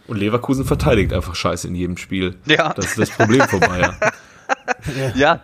[0.08, 2.36] Und Leverkusen verteidigt einfach scheiße in jedem Spiel.
[2.46, 2.74] Ja.
[2.74, 3.98] Das ist das Problem vorbei, ja.
[5.16, 5.42] Ja,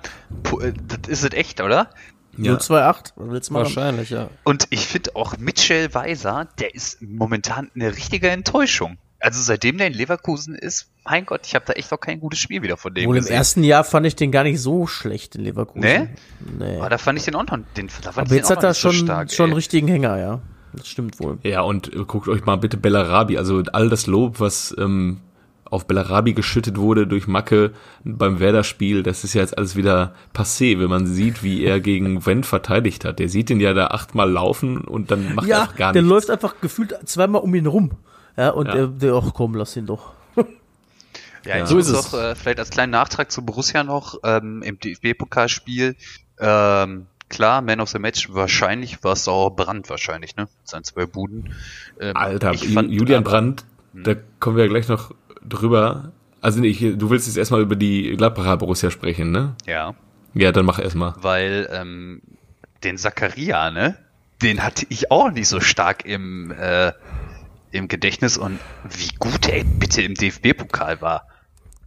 [0.61, 1.89] äh, das ist es echt, oder?
[2.37, 2.53] ja.
[2.53, 3.63] 028, was willst du machen?
[3.63, 4.29] Wahrscheinlich, ja.
[4.43, 8.97] Und ich finde auch Mitchell Weiser, der ist momentan eine richtige Enttäuschung.
[9.21, 12.39] Also seitdem der in Leverkusen ist, mein Gott, ich habe da echt noch kein gutes
[12.39, 13.35] Spiel wieder von dem Wohl im gesehen.
[13.35, 15.81] ersten Jahr fand ich den gar nicht so schlecht in Leverkusen.
[15.81, 16.07] Nee?
[16.57, 16.77] Nee.
[16.77, 18.55] Aber da fand ich den auch noch, den, da fand Aber ich den jetzt auch
[18.57, 19.57] hat er nicht so schon, stark, schon einen ey.
[19.57, 20.41] richtigen Hänger, ja.
[20.73, 21.37] Das stimmt wohl.
[21.43, 25.17] Ja, und äh, guckt euch mal bitte Bellarabi, also all das Lob, was ähm,
[25.65, 27.71] auf Bellarabi geschüttet wurde durch Macke
[28.03, 32.25] beim Werder-Spiel, das ist ja jetzt alles wieder passé, wenn man sieht, wie er gegen
[32.25, 33.19] Wendt verteidigt hat.
[33.19, 36.01] Der sieht ihn ja da achtmal laufen und dann macht er Ja, einfach gar der
[36.01, 36.11] nichts.
[36.13, 37.91] läuft einfach gefühlt zweimal um ihn rum.
[38.37, 38.87] Ja, und Ja.
[38.87, 40.13] der, ach komm, lass ihn doch.
[41.45, 41.65] Ja, Ja.
[41.65, 42.11] so ist es.
[42.11, 45.95] Doch, äh, vielleicht als kleinen Nachtrag zu Borussia noch ähm, im DFB-Pokalspiel.
[46.39, 50.47] Ähm, klar, Man of the Match wahrscheinlich war es auch Brand wahrscheinlich, ne?
[50.63, 51.53] Sein zwei Buden.
[51.99, 55.13] Ähm, Alter, fand Julian aber- Brandt, da kommen wir ja gleich noch
[55.43, 56.11] drüber.
[56.41, 59.55] Also nee, ich, du willst jetzt erstmal über die Gladbacher Borussia sprechen, ne?
[59.65, 59.95] Ja,
[60.35, 61.13] Ja, dann mach erstmal.
[61.21, 62.21] weil ähm,
[62.83, 63.97] den Zakaria, ne?
[64.43, 66.91] Den hatte ich auch nicht so stark im, äh,
[67.71, 71.27] im Gedächtnis und wie gut er bitte im DFB-Pokal war.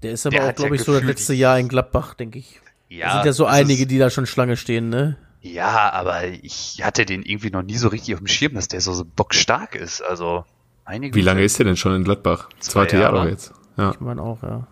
[0.02, 2.14] Der ist aber Der auch, hat ja glaube ich, so das letzte Jahr in Gladbach,
[2.14, 2.60] denke ich.
[2.88, 5.16] Ja, da sind ja so einige, ist- die da schon Schlange stehen, ne?
[5.40, 8.80] Ja, aber ich hatte den irgendwie noch nie so richtig auf dem Schirm, dass der
[8.80, 10.00] so, so bockstark ist.
[10.02, 10.44] Also
[10.86, 11.14] einige.
[11.16, 12.48] Wie lange ist der denn schon in Gladbach?
[12.60, 13.24] Zwei Zweite Jahr Jahre.
[13.24, 13.52] doch jetzt.
[13.76, 13.90] Ja.
[13.90, 14.66] Ich meine auch, ja.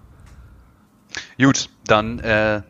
[1.38, 2.62] Gut, dann äh,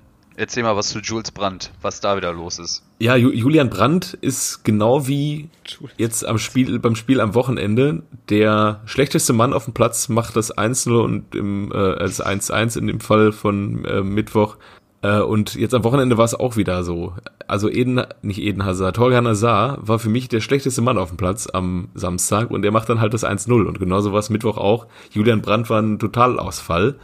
[0.42, 2.82] erzähl mal was zu Jules Brandt, was da wieder los ist.
[2.98, 5.48] Ja, Ju Julian Brandt ist genau wie
[5.96, 10.56] jetzt am Spiel, beim Spiel am Wochenende der schlechteste Mann auf dem Platz, macht das
[10.56, 14.56] 1-0 und im, äh, als 1-1 in dem Fall von äh, Mittwoch.
[15.02, 17.14] Äh, und jetzt am Wochenende war es auch wieder so.
[17.46, 21.18] Also Eden, nicht Eden Hazard, Torgan Hazard war für mich der schlechteste Mann auf dem
[21.18, 24.58] Platz am Samstag und er macht dann halt das 1-0 und genauso war es Mittwoch
[24.58, 24.86] auch.
[25.10, 26.96] Julian Brandt war ein Totalausfall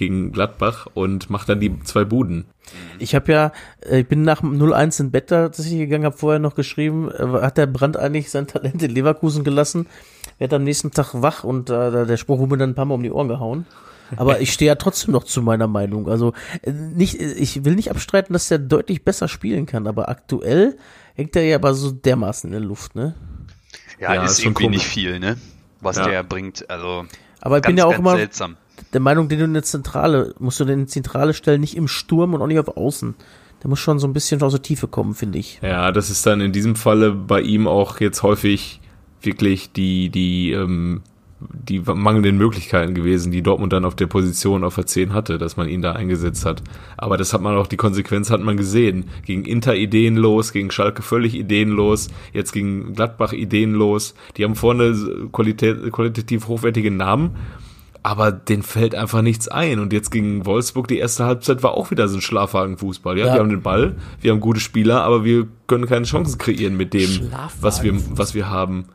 [0.00, 2.46] gegen Gladbach und macht dann die zwei Buden.
[2.98, 3.52] Ich habe ja,
[3.88, 7.42] äh, ich bin nach dem 0-1 in Bett tatsächlich gegangen, habe vorher noch geschrieben, äh,
[7.42, 9.86] hat der Brand eigentlich sein Talent in Leverkusen gelassen,
[10.38, 12.94] werd am nächsten Tag wach und äh, der Spruch wurde mir dann ein paar Mal
[12.94, 13.66] um die Ohren gehauen.
[14.16, 16.08] Aber ich stehe ja trotzdem noch zu meiner Meinung.
[16.08, 16.32] Also
[16.62, 20.76] äh, nicht, ich will nicht abstreiten, dass der deutlich besser spielen kann, aber aktuell
[21.14, 23.14] hängt er ja aber so dermaßen in der Luft, ne?
[24.00, 25.36] Ja, Ja, ist, ist schon irgendwie nicht viel, ne?
[25.80, 26.08] Was Ja.
[26.08, 26.68] der bringt.
[26.70, 27.04] Also
[27.40, 28.56] Aber ich ganz, bin ja auch immer seltsam.
[28.92, 31.76] Der Meinung, den du in der Zentrale, musst du den in die Zentrale stellen, nicht
[31.76, 33.14] im Sturm und auch nicht auf Außen.
[33.62, 35.60] Der muss schon so ein bisschen aus der Tiefe kommen, finde ich.
[35.62, 38.80] Ja, das ist dann in diesem Falle bei ihm auch jetzt häufig
[39.20, 41.02] wirklich die, die, ähm,
[41.40, 45.56] die mangelnden Möglichkeiten gewesen, die Dortmund dann auf der Position auf der 10 hatte, dass
[45.56, 46.62] man ihn da eingesetzt hat.
[46.96, 49.04] Aber das hat man auch, die Konsequenz hat man gesehen.
[49.24, 54.14] Gegen Inter ideenlos, gegen Schalke völlig ideenlos, jetzt gegen Gladbach ideenlos.
[54.36, 57.36] Die haben vorne Qualität, qualitativ hochwertige Namen,
[58.02, 59.78] aber denen fällt einfach nichts ein.
[59.78, 63.18] Und jetzt gegen Wolfsburg, die erste Halbzeit war auch wieder so ein Schlafwagenfußball.
[63.18, 63.34] Ja, Ja.
[63.34, 66.94] wir haben den Ball, wir haben gute Spieler, aber wir können keine Chancen kreieren mit
[66.94, 68.86] dem, was wir, was wir haben.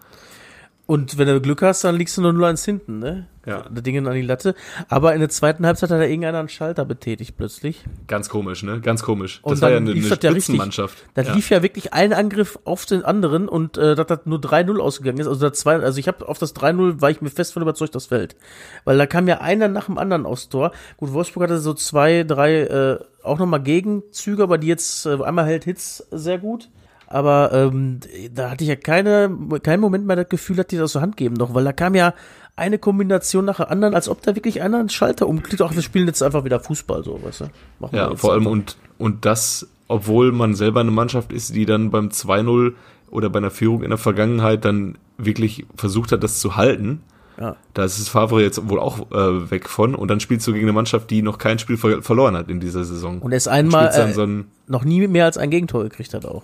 [0.87, 3.27] Und wenn du Glück hast, dann liegst du nur 0-1 hinten, ne?
[3.45, 3.63] Ja.
[3.69, 4.55] Der Dinge an die Latte.
[4.87, 7.83] Aber in der zweiten Halbzeit hat er irgendeiner einen Schalter betätigt plötzlich.
[8.07, 8.81] Ganz komisch, ne?
[8.81, 9.39] Ganz komisch.
[9.43, 10.31] Und das war ja eine, eine das ja.
[10.31, 11.05] Spitzenmannschaft.
[11.13, 11.33] Da ja.
[11.33, 15.19] lief ja wirklich ein Angriff auf den anderen und äh, dass das nur 3-0 ausgegangen
[15.19, 15.27] ist.
[15.27, 17.93] Also, das zwei, also ich habe auf das 3-0 war ich mir fest von überzeugt,
[17.93, 18.35] das fällt.
[18.83, 20.71] Weil da kam ja einer nach dem anderen aufs Tor.
[20.97, 25.45] Gut, Wolfsburg hatte so zwei, drei äh, auch nochmal Gegenzüge, aber die jetzt, äh, einmal
[25.45, 26.69] hält Hitz sehr gut.
[27.15, 28.01] Aber ähm,
[28.34, 31.15] da hatte ich ja keine, keinen Moment mehr das Gefühl, dass die das der Hand
[31.15, 32.13] geben noch, weil da kam ja
[32.58, 35.62] eine Kombination nach der anderen, als ob da wirklich einer einen Schalter umklickt.
[35.62, 37.45] Ach, wir spielen jetzt einfach wieder Fußball, so, weißt du?
[37.80, 38.51] Machen Ja, vor allem einfach.
[38.51, 42.73] und, und das, obwohl man selber eine Mannschaft ist, die dann beim 2-0
[43.10, 47.01] oder bei einer Führung in der Vergangenheit dann wirklich versucht hat, das zu halten.
[47.39, 47.56] Ja.
[47.73, 50.65] Da ist es Favre jetzt wohl auch äh, weg von und dann spielst du gegen
[50.65, 53.21] eine Mannschaft, die noch kein Spiel ver verloren hat in dieser Saison.
[53.21, 54.28] Und ist einmal äh, so
[54.67, 56.43] noch nie mehr als ein Gegentor gekriegt hat auch.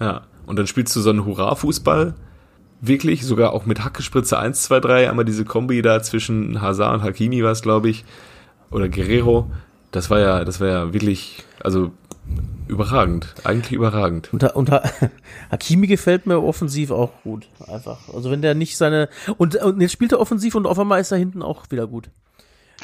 [0.00, 2.14] Ja, und dann spielst du so einen Hurra-Fußball.
[2.80, 5.10] Wirklich, sogar auch mit Hackespritze 1, 2, 3.
[5.10, 8.04] Einmal diese Kombi da zwischen Hazard und Hakimi war es, glaube ich.
[8.70, 9.50] Oder Guerrero.
[9.92, 11.92] Das war ja, das war ja wirklich, also
[12.68, 14.32] Überragend, eigentlich überragend.
[14.32, 14.70] Und, und
[15.50, 17.46] Hakimi gefällt mir offensiv auch gut.
[17.64, 18.12] Einfach.
[18.12, 19.08] Also wenn der nicht seine.
[19.38, 22.10] Und, und jetzt spielt er offensiv und auf einmal ist er hinten auch wieder gut.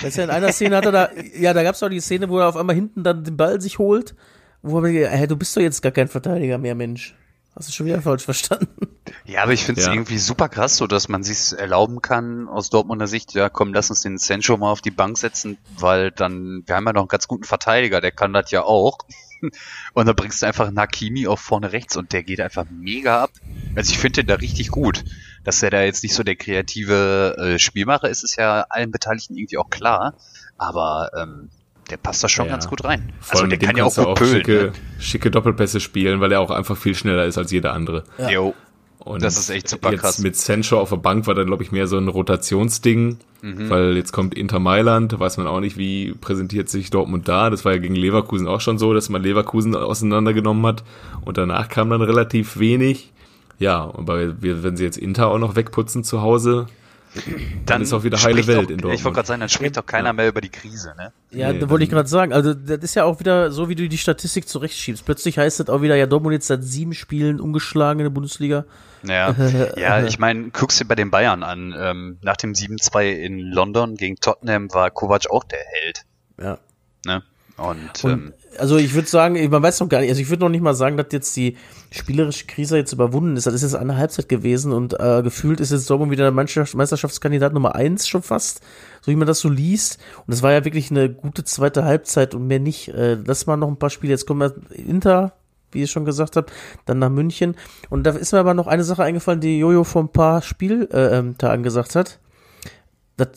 [0.01, 2.29] Weißt du, in einer Szene hat er da, ja, da gab es auch die Szene,
[2.29, 4.15] wo er auf einmal hinten dann den Ball sich holt,
[4.63, 7.15] wo er, hey, du bist doch jetzt gar kein Verteidiger mehr, Mensch.
[7.55, 8.89] Hast du schon wieder falsch verstanden?
[9.27, 9.93] Ja, aber ich finde es Ja.
[9.93, 13.91] irgendwie super krass, so dass man sich erlauben kann aus Dortmunder Sicht, ja komm, lass
[13.91, 17.09] uns den Sancho mal auf die Bank setzen, weil dann, wir haben ja noch einen
[17.09, 18.99] ganz guten Verteidiger, der kann das ja auch.
[19.93, 23.31] Und dann bringst du einfach Nakimi auf vorne rechts und der geht einfach mega ab.
[23.75, 25.03] Also ich finde den da richtig gut.
[25.43, 29.37] Dass er da jetzt nicht so der kreative äh, Spielmacher ist, ist ja allen Beteiligten
[29.37, 30.15] irgendwie auch klar.
[30.59, 31.51] Aber ähm,
[31.93, 32.53] der passt da schon Ja.
[32.53, 33.13] ganz gut rein.
[33.21, 34.33] Vor Also allem der kann ja auch gut pölen.
[34.37, 38.03] schicke, schicke Doppelpässe spielen, weil er auch einfach viel schneller ist als jeder andere.
[38.19, 38.33] Ne?
[38.33, 38.55] Jo.
[38.99, 40.19] Und Das ist echt super jetzt krass.
[40.21, 43.69] Mit Sancho auf der Bank war dann, glaube ich, mehr so ein Rotationsding, Mhm.
[43.71, 47.51] weil jetzt kommt Inter Mailand, weiß man auch nicht, wie präsentiert sich Dortmund da.
[47.51, 50.85] Das war ja gegen Leverkusen auch schon so, dass man Leverkusen auseinandergenommen hat
[51.25, 53.11] und danach kam dann relativ wenig.
[53.59, 56.67] Ja, aber wir, wenn sie jetzt Inter auch noch wegputzen zu Hause,
[57.67, 58.95] dann ist auch wieder heile Welt auch, in Dortmund.
[58.95, 61.13] Ich wollte gerade sagen, dann spricht doch keiner mehr über die Krise, ne?
[61.31, 62.33] Ja, Nee, da wollte ich dann- gerade sagen.
[62.33, 65.05] Also, das ist ja auch wieder so, wie du die Statistik zurechtschiebst.
[65.05, 68.65] Plötzlich heißt es auch wieder, ja, Dortmund jetzt seit sieben Spielen ungeschlagen in der Bundesliga.
[69.03, 69.35] Ja,
[69.77, 71.75] ja ich meine, guckst dir bei den Bayern an.
[71.77, 76.05] Ähm, nach dem 7-2 in London gegen Tottenham war Kovac auch der Held.
[76.41, 76.59] Ja.
[77.05, 77.23] Ne?
[77.63, 80.43] Und, Und, ähm, also ich würde sagen, man weiß noch gar nicht, also ich würde
[80.43, 81.57] noch nicht mal sagen, dass jetzt die
[81.91, 83.47] spielerische Krise jetzt überwunden ist.
[83.47, 86.75] Das ist jetzt eine Halbzeit gewesen und äh, gefühlt ist jetzt Dortmund wieder der Meisterschaft-
[86.75, 88.61] Meisterschaftskandidat Nummer eins schon fast,
[89.01, 89.99] so wie man das so liest.
[90.27, 92.89] Und es war ja wirklich eine gute zweite Halbzeit und mehr nicht.
[92.89, 94.13] Äh, lass mal noch ein paar Spiele.
[94.13, 95.33] Jetzt kommen wir Inter,
[95.71, 96.47] wie ich schon gesagt habe,
[96.85, 97.57] dann nach München.
[97.91, 101.41] Und da ist mir aber noch eine Sache eingefallen, die Jojo vor ein paar Spieltagen
[101.41, 102.19] äh, ähm, gesagt hat.
[103.25, 103.29] Das,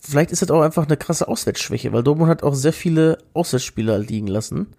[0.00, 3.98] vielleicht ist das auch einfach eine krasse Auswärtsschwäche, weil Dortmund hat auch sehr viele Auswärtsspieler
[3.98, 4.74] liegen lassen.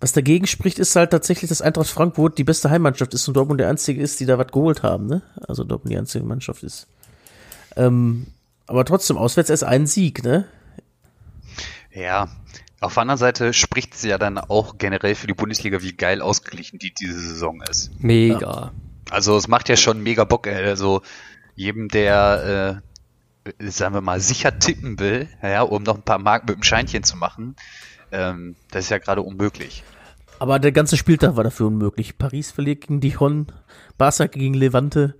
[0.00, 3.60] Was dagegen spricht, ist halt tatsächlich, dass Eintracht Frankfurt die beste Heimmannschaft ist und Dortmund
[3.60, 5.22] der einzige ist, die da was geholt haben, ne?
[5.46, 6.86] Also Dortmund die einzige Mannschaft ist.
[7.76, 8.28] Ähm,
[8.66, 10.46] aber trotzdem, auswärts erst ein Sieg, ne?
[11.96, 12.28] ja,
[12.80, 16.20] auf der anderen Seite spricht sie ja dann auch generell für die Bundesliga, wie geil
[16.20, 17.90] ausgeglichen die diese Saison ist.
[18.00, 18.72] Mega.
[19.10, 20.46] Also es macht ja schon mega Bock.
[20.46, 20.66] ey.
[20.66, 21.02] Also
[21.54, 22.85] jedem, der, äh,
[23.60, 27.02] sagen wir mal, sicher tippen will, ja, um noch ein paar Mark mit dem Scheinchen
[27.02, 27.56] zu machen,
[28.12, 29.82] ähm, das ist ja gerade unmöglich.
[30.38, 32.18] Aber der ganze Spieltag war dafür unmöglich.
[32.18, 33.46] Paris verliert gegen Dijon,
[33.96, 35.14] Barca gegen Levante,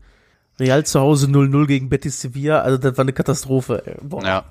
[0.59, 2.61] Real zu Hause 0-0 gegen Betis Sevilla.
[2.61, 3.83] Also das war eine Katastrophe.
[3.87, 3.97] ey.
[4.03, 4.25] Boah.
[4.25, 4.45] Ja.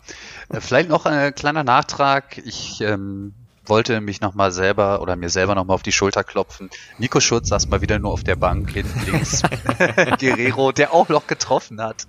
[0.49, 2.37] Äh, Vielleicht noch ein kleiner Nachtrag.
[2.39, 3.33] Ich ähm,
[3.67, 6.69] wollte mich nochmal selber oder mir selber nochmal auf die Schulter klopfen.
[6.97, 9.41] Nico Schurz saß mal wieder nur auf der Bank hinten links.
[10.19, 12.07] Guerrero, der auch noch getroffen hat.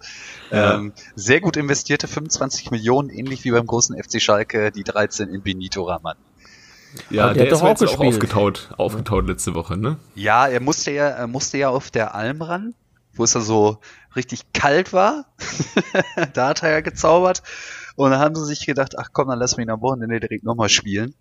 [0.51, 0.75] Ja.
[0.75, 5.43] Ähm, sehr gut investierte 25 Millionen, ähnlich wie beim großen FC Schalke, die 13 in
[5.43, 6.17] Benito Raman.
[7.11, 9.99] Ja, Aber der, der hat ist auch jetzt auch aufgetaut, aufgetaut letzte Woche, ne?
[10.15, 12.75] Ja, er musste ja, er musste ja auf der Alm ran,
[13.15, 13.79] wo es ja so
[14.15, 15.27] richtig kalt war.
[16.33, 17.43] da hat er ja gezaubert.
[17.97, 20.45] Und dann haben sie sich gedacht, ach komm, dann lassen wir ihn am Wochenende direkt
[20.45, 21.15] nochmal spielen.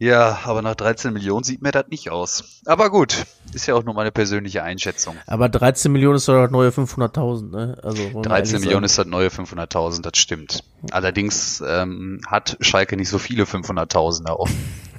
[0.00, 2.60] Ja, aber nach 13 Millionen sieht mir das nicht aus.
[2.66, 5.16] Aber gut, ist ja auch nur meine persönliche Einschätzung.
[5.26, 7.78] Aber 13 Millionen ist doch das neue 500.000, ne?
[7.82, 8.84] Also, wollen wir 13 ehrlich Millionen sagen.
[8.84, 10.64] ist das neue 500.000, das stimmt.
[10.90, 14.56] Allerdings ähm, hat Schalke nicht so viele 500.000er offen.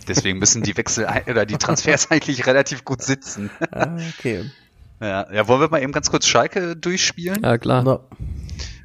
[0.07, 3.49] Deswegen müssen die Wechsel oder die Transfers eigentlich relativ gut sitzen.
[3.71, 4.49] Ah, okay.
[5.01, 7.43] Ja, ja, wollen wir mal eben ganz kurz Schalke durchspielen?
[7.43, 7.83] Ja, klar.
[7.83, 7.99] Na,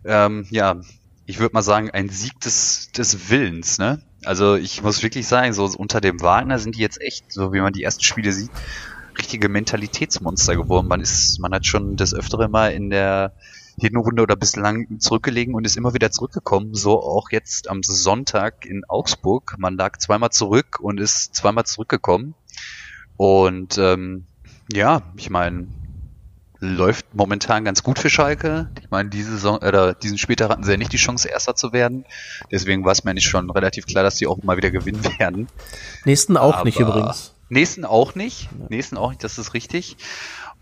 [0.05, 0.77] Ähm, ja,
[1.31, 4.03] ich würde mal sagen, ein Sieg des, des Willens, ne?
[4.25, 7.61] Also ich muss wirklich sagen, so unter dem Wagner sind die jetzt echt, so wie
[7.61, 8.51] man die ersten Spiele sieht,
[9.17, 10.89] richtige Mentalitätsmonster geworden.
[10.89, 13.33] Man ist, man hat schon das öftere Mal in der
[13.79, 16.75] Hinrunde oder bislang zurückgelegen und ist immer wieder zurückgekommen.
[16.75, 19.55] So auch jetzt am Sonntag in Augsburg.
[19.57, 22.35] Man lag zweimal zurück und ist zweimal zurückgekommen.
[23.17, 24.27] Und ähm,
[24.73, 25.69] ja, ich meine,
[26.61, 28.71] läuft momentan ganz gut für Schalke.
[28.83, 31.73] Ich meine, diese Saison oder diesen Spieltag hatten sie ja nicht die Chance, Erster zu
[31.73, 32.05] werden.
[32.51, 35.49] Deswegen war es mir nicht schon relativ klar, dass sie auch mal wieder gewinnen werden.
[36.05, 37.35] nächsten auch nicht Aber übrigens.
[37.49, 38.49] Nächsten auch nicht.
[38.69, 39.97] Nächsten auch nicht, das ist richtig.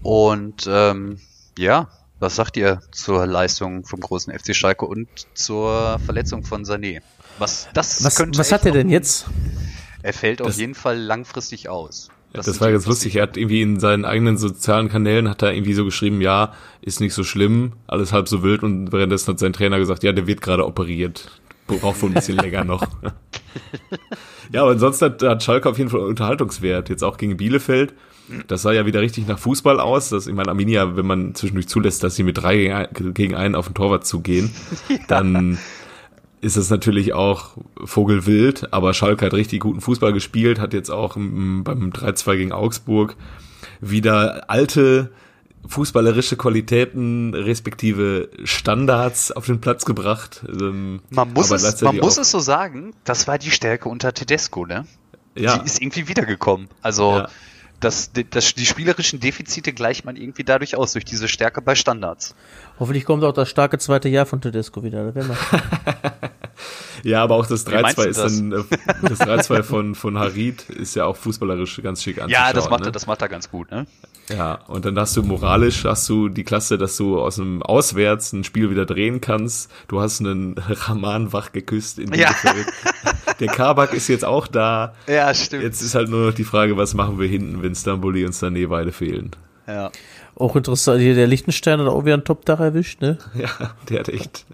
[0.03, 1.21] Und ähm,
[1.59, 1.89] ja,
[2.21, 7.03] was sagt ihr zur Leistung vom großen FC Schalke und zur Verletzung von Sané?
[7.39, 9.27] Was, das Was, könnte was hat er denn jetzt?
[10.03, 12.09] Er fällt auf Das- jeden Fall langfristig aus.
[12.33, 13.17] Das, sind war ganz lustig.
[13.17, 16.53] Er hat irgendwie in seinen eigenen sozialen Kanälen hat er irgendwie so geschrieben, ja,
[16.83, 20.13] ist nicht so schlimm, alles halb so wild und währenddessen hat sein Trainer gesagt, ja,
[20.13, 21.41] der wird gerade operiert.
[21.67, 22.87] Braucht wohl ein bisschen länger noch.
[24.53, 26.89] ja, aber ansonsten hat, hat Schalke auf jeden Fall Unterhaltungswert.
[26.89, 27.95] Jetzt auch gegen Bielefeld.
[28.47, 30.11] Das sah ja wieder richtig nach Fußball aus.
[30.11, 33.67] Das, ich meine, Arminia, wenn man zwischendurch zulässt, dass sie mit drei gegen einen auf
[33.67, 34.51] den Torwart zugehen,
[35.09, 35.59] dann
[36.41, 41.15] ist es natürlich auch Vogelwild, aber Schalke hat richtig guten Fußball gespielt, hat jetzt auch
[41.15, 43.17] beim 3-2 gegen Augsburg
[43.81, 45.11] wieder alte
[45.67, 50.45] fußballerische Qualitäten respektive Standards auf den Platz gebracht.
[50.49, 54.15] Ähm, Man muss, aber es, man muss es so sagen, das war die Stärke unter
[54.15, 54.87] Tedesco, ne?
[55.37, 56.69] ja, Die ist irgendwie wiedergekommen.
[56.83, 57.29] Also Ja.
[57.81, 62.35] Das, das, die spielerischen Defizite gleicht man irgendwie dadurch aus, durch diese Stärke bei Standards.
[62.79, 65.13] Hoffentlich kommt auch das starke zweite Jahr von Tedesco wieder.
[67.05, 68.37] Ja, aber auch das Wie meinst 3-2 du ist das?
[68.37, 68.63] dann, äh,
[69.09, 72.47] das 3-2 von, von Harid ist ja auch fußballerisch ganz schick anzuschauen.
[72.47, 72.87] Ja, das macht, ne?
[72.87, 73.87] er, das macht er ganz gut, ne?
[74.31, 78.33] Ja, und dann hast du moralisch, hast du die Klasse, dass du aus einem Auswärts
[78.35, 79.71] ein Spiel wieder drehen kannst.
[79.89, 82.33] Du hast einen Rahman wach geküsst in Ja.
[82.43, 82.67] Bielefeld.
[83.41, 84.95] Der Kabak ist jetzt auch da.
[85.07, 85.63] Ja, stimmt.
[85.63, 88.69] Jetzt ist halt nur noch die Frage, was machen wir hinten, wenn Stamboli und Sané
[88.69, 89.31] beide fehlen.
[89.67, 89.91] Ja.
[90.35, 93.19] Auch interessant, hier der Lichtenstein hat auch wieder einen Top-Dach erwischt, ne?
[93.35, 93.49] Ja,
[93.89, 94.45] der hat echt.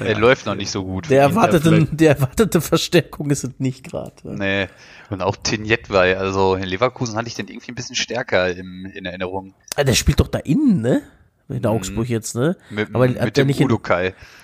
[0.00, 1.10] Er läuft noch nicht so gut.
[1.10, 4.14] Der erwartete, der erwartete Verstärkung ist es nicht gerade.
[4.24, 4.68] Nee.
[5.10, 9.04] Und auch Tinjetwei, also in Leverkusen hatte ich den irgendwie ein bisschen stärker im, in
[9.04, 9.54] Erinnerung.
[9.76, 11.02] Ah, der spielt doch da innen, ne?
[11.48, 12.56] In Augsburg jetzt, ne?
[12.70, 13.68] Mit, Aber mit hat der dem nicht in,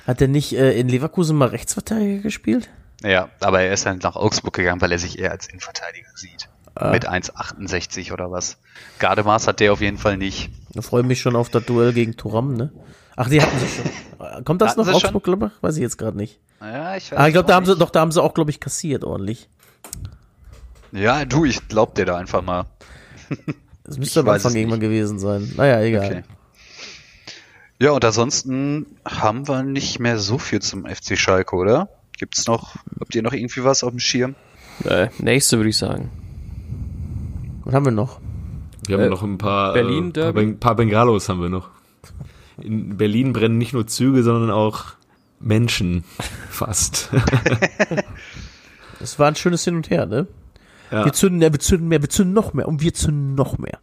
[0.07, 2.69] hat der nicht äh, in Leverkusen mal Rechtsverteidiger gespielt?
[3.03, 6.49] Ja, aber er ist dann nach Augsburg gegangen, weil er sich eher als Innenverteidiger sieht.
[6.75, 6.91] Ah.
[6.91, 8.59] Mit 1,68 oder was.
[8.99, 10.51] Gardemaß hat der auf jeden Fall nicht.
[10.75, 12.73] Da freue ich mich schon auf das Duell gegen Turam, ne?
[13.17, 14.45] Ach, die hatten sie schon.
[14.45, 15.63] Kommt das Hatten noch sie Augsburg, glaube ich?
[15.63, 16.39] Weiß ich jetzt gerade nicht.
[16.61, 17.83] Ja, ich weiß Ah, ich glaube, da haben sie, nicht.
[17.83, 19.49] doch, da haben sie auch, glaube ich, kassiert ordentlich.
[20.93, 22.65] Ja, du, ich glaub dir da einfach mal.
[23.85, 25.53] Das müsste am Anfang irgendwann gewesen sein.
[25.57, 26.07] Naja, egal.
[26.07, 26.23] Okay.
[27.79, 31.89] Ja, und ansonsten haben wir nicht mehr so viel zum FC Schalke, oder?
[32.19, 34.35] Gibt's noch, habt ihr noch irgendwie was auf dem Schirm?
[34.85, 36.11] Äh, nächste würde ich sagen.
[37.65, 38.21] Was haben wir noch?
[38.87, 40.33] Wir haben Äh, noch ein paar, Berlin äh, paar?
[40.33, 41.69] Ben- paar Bengalos haben wir noch.
[42.59, 44.95] In Berlin brennen nicht nur Züge, sondern auch
[45.41, 46.05] Menschen
[46.51, 47.11] fast.
[49.01, 50.27] Es war ein schönes Hin und Her, ne?
[50.91, 51.05] Ja.
[51.05, 53.79] Wir zünden mehr, wir zünden mehr, wir zünden noch mehr und wir zünden noch mehr.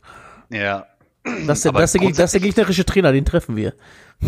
[0.50, 0.88] Ja.
[1.46, 3.74] Das, ist der, das, ist der, das ist der gegnerische Trainer, den treffen wir.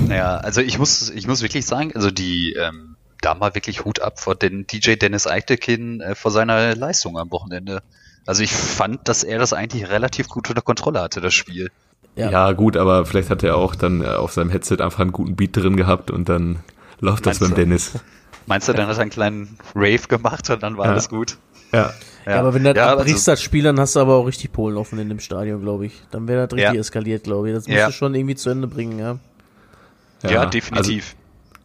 [0.09, 4.01] Ja, also ich muss, ich muss wirklich sagen, also die, ähm, da mal wirklich Hut
[4.01, 7.81] ab vor den DJ Dennis Eitekin äh, vor seiner Leistung am Wochenende.
[8.25, 11.71] Also ich fand, dass er das eigentlich relativ gut unter Kontrolle hatte, das Spiel.
[12.15, 12.29] Ja.
[12.31, 12.51] Ja.
[12.53, 15.55] gut, aber vielleicht hat er auch dann äh, auf seinem Headset einfach einen guten Beat
[15.57, 16.59] drin gehabt und dann
[16.99, 17.55] läuft das Meinst beim du?
[17.55, 17.91] Dennis.
[18.47, 20.91] Meinst du, dann hat er einen kleinen Rave gemacht und dann war Ja.
[20.91, 21.37] alles gut?
[21.73, 21.91] Ja.
[22.25, 24.51] Ja, aber wenn du Ja, abbrichst, also- das Spiel, dann hast du aber auch richtig
[24.53, 25.93] Polen offen in dem Stadion, glaube ich.
[26.11, 26.79] Dann wäre das richtig Ja.
[26.79, 27.55] eskaliert, glaube ich.
[27.55, 27.87] Das musst Ja.
[27.87, 29.17] du schon irgendwie zu Ende bringen, ja.
[30.23, 31.15] Ja, definitiv.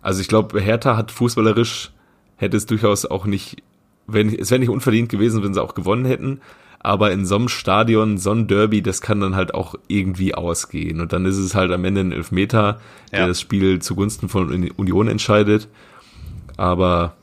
[0.02, 1.92] Also, also ich glaube, Hertha hat fußballerisch,
[2.36, 3.62] hätte es durchaus auch nicht,
[4.06, 6.40] wenn, es wäre nicht unverdient gewesen, wenn sie auch gewonnen hätten.
[6.82, 11.00] Aber in so einem Stadion, so ein Derby, das kann dann halt auch irgendwie ausgehen.
[11.02, 12.80] Und dann ist es halt am Ende ein Elfmeter,
[13.12, 13.26] der Ja.
[13.26, 15.68] das Spiel zugunsten von Uni- Union entscheidet.
[16.56, 17.14] Aber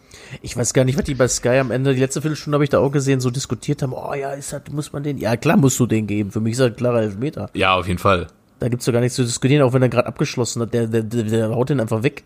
[0.41, 2.69] Ich weiß gar nicht, was die bei Sky am Ende, die letzte Viertelstunde habe ich
[2.69, 5.55] da auch gesehen, so diskutiert haben, oh ja, ist das, muss man den, ja klar
[5.57, 7.49] musst du den geben, für mich ist das ein klarer Elfmeter.
[7.53, 8.27] ja, auf jeden Fall.
[8.59, 11.03] Da gibt's doch gar nichts zu diskutieren, auch wenn er gerade abgeschlossen hat, der, der,
[11.03, 12.23] der, der haut den einfach weg.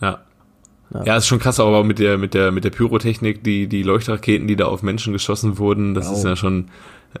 [0.00, 0.20] Ja.
[1.04, 4.46] Ja, ist schon krass, aber mit der, mit der, mit der Pyrotechnik, die, die Leuchtraketen,
[4.46, 6.68] die da auf Menschen geschossen wurden, das ist ja schon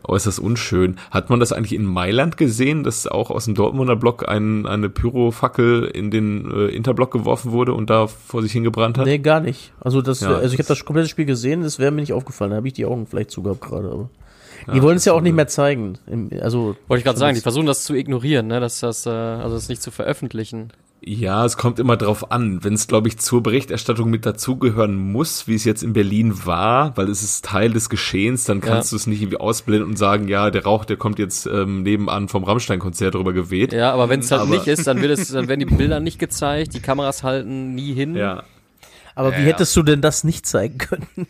[0.02, 0.96] äußerst unschön.
[1.10, 4.88] Hat man das eigentlich in Mailand gesehen, dass auch aus dem Dortmunder Block ein, eine
[4.88, 9.06] Pyrofackel in den äh, Interblock geworfen wurde und da vor sich hingebrannt hat?
[9.06, 9.72] Nee, gar nicht.
[9.80, 10.36] Also das, Ja.
[10.36, 12.74] also ich habe das komplette Spiel gesehen, das wäre mir nicht aufgefallen, da habe ich
[12.74, 14.10] die Augen vielleicht zugehabt gerade, aber.
[14.72, 15.98] Die wollen es ja auch nicht mehr zeigen.
[16.06, 18.60] Im, also Wollte ich gerade sagen, die versuchen das zu ignorieren, ne?
[18.60, 20.70] dass das, äh, also das nicht zu veröffentlichen.
[21.06, 22.64] Ja, es kommt immer drauf an.
[22.64, 26.96] Wenn es, glaube ich, zur Berichterstattung mit dazugehören muss, wie es jetzt in Berlin war,
[26.96, 30.28] weil es ist Teil des Geschehens, dann kannst du es nicht irgendwie ausblenden und sagen,
[30.28, 33.74] ja, der Rauch, der kommt jetzt ähm, nebenan vom Rammstein-Konzert drüber geweht.
[33.74, 36.00] Ja, aber wenn es halt Aber- nicht ist, dann wird es, dann werden die Bilder
[36.00, 38.14] nicht gezeigt, die Kameras halten nie hin.
[38.16, 38.42] ja.
[39.16, 39.48] Aber Ja, wie ja.
[39.48, 41.06] hättest du denn das nicht zeigen können?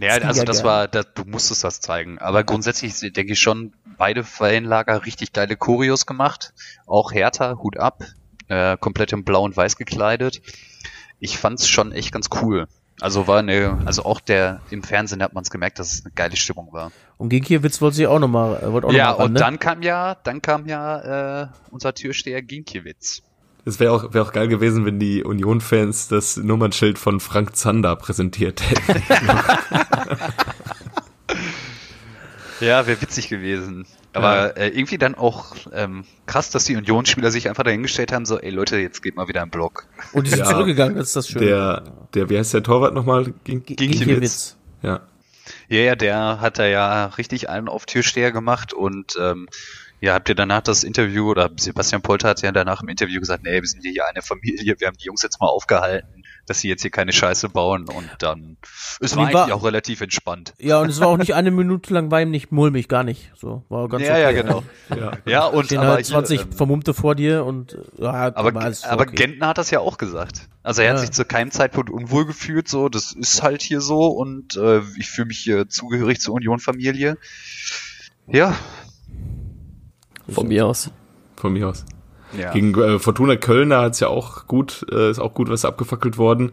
[0.00, 0.68] Ja, ging also ja das gerne.
[0.70, 2.18] war, das, du musstest das zeigen.
[2.18, 6.54] Aber grundsätzlich denke ich schon, beide Fanlager richtig geile Choreos gemacht.
[6.86, 8.02] Auch Hertha, Hut ab,
[8.48, 10.40] äh, komplett in blau und weiß gekleidet.
[11.18, 12.66] Ich fand's schon echt ganz cool.
[13.00, 16.14] Also war eine, also auch der, im Fernsehen hat man es gemerkt, dass es eine
[16.14, 16.92] geile Stimmung war.
[17.18, 19.32] Und gegen Kiewitz wollte sie auch nochmal, äh, wollte auch ja, noch mal ran, und
[19.34, 19.40] ne?
[19.40, 23.22] dann kam ja, dann kam ja äh, unser Türsteher Ginkiewicz.
[23.66, 27.96] Es wäre auch, wär auch geil gewesen, wenn die Union-Fans das Nummernschild von Frank Zander
[27.96, 29.02] präsentiert hätten.
[32.60, 33.86] Ja, wäre witzig gewesen.
[34.12, 38.38] Aber äh, irgendwie dann auch ähm, krass, dass die Unionsspieler sich einfach dahingestellt haben, so,
[38.40, 39.86] ey Leute, jetzt geht mal wieder im Block.
[40.12, 40.46] Und die sind Ja.
[40.46, 41.44] zurückgegangen, das ist das Schöne.
[41.44, 41.84] der,
[42.14, 43.34] der, wie heißt der Torwart nochmal?
[43.44, 44.56] Ginkiewicz.
[44.82, 45.02] Ja.
[45.68, 49.48] Ja, ja, der hat da ja richtig einen auf Türsteher gemacht und ähm,
[50.00, 53.44] ja, habt ihr danach das Interview oder Sebastian Polter hat ja danach im Interview gesagt,
[53.44, 56.68] nee, wir sind hier eine Familie, wir haben die Jungs jetzt mal aufgehalten, dass sie
[56.68, 58.56] jetzt hier keine Scheiße bauen und dann,
[59.00, 60.54] es war war- eigentlich auch relativ entspannt.
[60.58, 63.32] Ja, und es war auch nicht eine Minute lang war ihm nicht mulmig, gar nicht.
[63.36, 64.22] So, war ganz Ja, okay.
[64.22, 64.62] ja, genau.
[64.94, 65.12] Ja.
[65.26, 68.48] Ja, und Stehen aber halt 20 hier, ähm, Vermummte vor dir und äh, ja, Aber,
[68.54, 69.14] aber okay.
[69.16, 70.48] Gentner hat das ja auch gesagt.
[70.62, 71.00] Also er hat Ja.
[71.02, 75.10] sich zu keinem Zeitpunkt unwohl gefühlt, so, das ist halt hier so und äh, ich
[75.10, 77.18] fühle mich hier zugehörig zur Union-Familie.
[78.28, 78.56] Ja.
[80.28, 80.90] Von mir aus.
[81.36, 81.84] Von mir aus.
[82.36, 82.52] Ja.
[82.52, 86.18] Gegen äh, Fortuna Köln da hat's ja auch gut, äh, ist auch gut was abgefackelt
[86.18, 86.52] worden.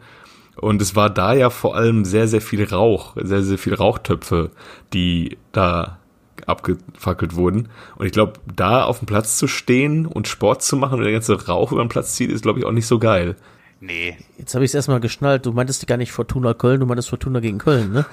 [0.56, 4.52] Und es war da ja vor allem sehr, sehr viel Rauch, sehr, sehr viel Rauchtöpfe,
[4.94, 5.98] die da
[6.46, 7.70] abgefackelt wurden.
[7.96, 11.12] Und ich glaube, da auf dem Platz zu stehen und Sport zu machen und der
[11.12, 13.36] ganze Rauch über den Platz zieht, ist, glaube ich, auch nicht so geil.
[13.80, 14.18] Nee.
[14.38, 15.46] Jetzt habe ich es erstmal geschnallt.
[15.46, 18.06] Du meintest gar nicht Fortuna Köln, du meintest Fortuna gegen Köln, ne?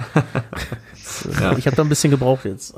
[1.40, 1.52] Ja.
[1.58, 2.74] Ich habe da ein bisschen gebraucht jetzt.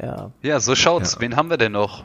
[0.00, 0.30] Ja.
[0.42, 1.14] Ja, so schaut's.
[1.14, 1.20] Ja.
[1.20, 2.04] Wen haben wir denn noch?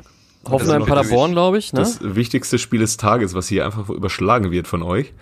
[0.50, 1.80] Hoffenheim Paderborn, glaube ich, ne?
[1.80, 5.14] Das wichtigste Spiel des Tages, was hier einfach überschlagen wird von euch.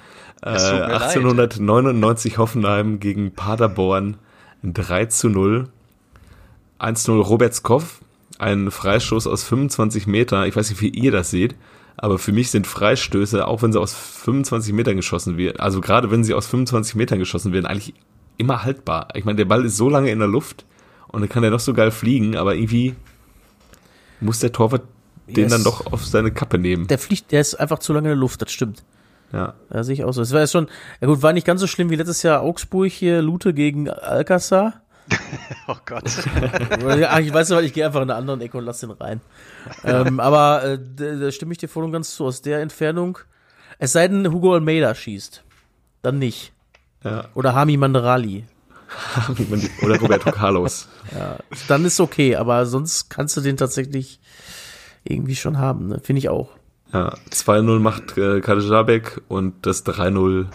[0.43, 1.01] Äh, Es tut mir leid.
[1.01, 4.17] 1899 Hoffenheim gegen Paderborn
[4.63, 5.67] 3 zu 0.
[6.79, 7.99] 1-0 Robertskopf,
[8.39, 10.47] ein Freistoß aus 25 Meter.
[10.47, 11.55] Ich weiß nicht, wie ihr das seht,
[11.95, 16.09] aber für mich sind Freistöße, auch wenn sie aus 25 Metern geschossen werden, also gerade
[16.09, 17.93] wenn sie aus 25 Metern geschossen werden, eigentlich
[18.37, 19.09] immer haltbar.
[19.13, 20.65] Ich meine, der Ball ist so lange in der Luft
[21.11, 22.95] und dann kann er noch so geil fliegen, aber irgendwie
[24.19, 24.83] muss der Torwart
[25.27, 25.51] den Yes.
[25.51, 26.87] dann doch auf seine Kappe nehmen.
[26.87, 28.83] Der fliegt, der ist einfach zu lange in der Luft, das stimmt.
[29.31, 29.53] Ja.
[29.73, 30.21] Ja, sehe ich auch so.
[30.21, 30.67] Es war jetzt schon,
[30.99, 34.73] ja gut, war nicht ganz so schlimm wie letztes Jahr Augsburg hier, Lute gegen Alcázar.
[35.67, 36.03] Oh Gott.
[37.09, 39.21] Ach, ich weiß nicht, ich gehe einfach in eine andere Ecke und lass den rein.
[39.83, 42.25] ähm, aber äh, da, da stimme ich dir voll und ganz zu.
[42.25, 43.17] Aus der Entfernung,
[43.79, 45.43] es sei denn, Hugo Almeida schießt.
[46.01, 46.53] Dann nicht.
[47.03, 47.25] ja.
[47.35, 48.45] Oder Hami Manderali.
[49.81, 50.87] Oder Roberto Carlos.
[51.67, 54.19] Dann ist okay, aber sonst kannst du den tatsächlich
[55.03, 55.99] irgendwie schon haben, ne?
[56.03, 56.49] Finde ich auch.
[56.93, 60.47] Ja, 2-0 macht äh, Kadejabek und das 3-0.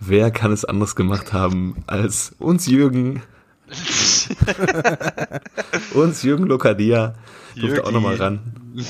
[0.00, 3.22] Wer kann es anders gemacht haben als uns Jürgen?
[5.94, 7.14] uns Jürgen Lokadia.
[7.54, 8.40] Durfte auch nochmal ran.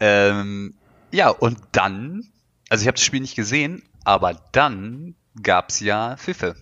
[0.00, 0.74] ähm,
[1.10, 2.24] ja, und dann,
[2.70, 6.56] also ich habe das Spiel nicht gesehen, aber dann gab's ja Pfiffe.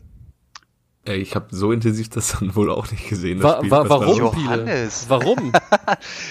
[1.07, 3.41] Ey, ich habe so intensiv das dann wohl auch nicht gesehen.
[3.41, 3.71] Das Wa Spiel.
[3.71, 4.19] wa warum?
[4.19, 5.07] Johannes.
[5.09, 5.53] Warum?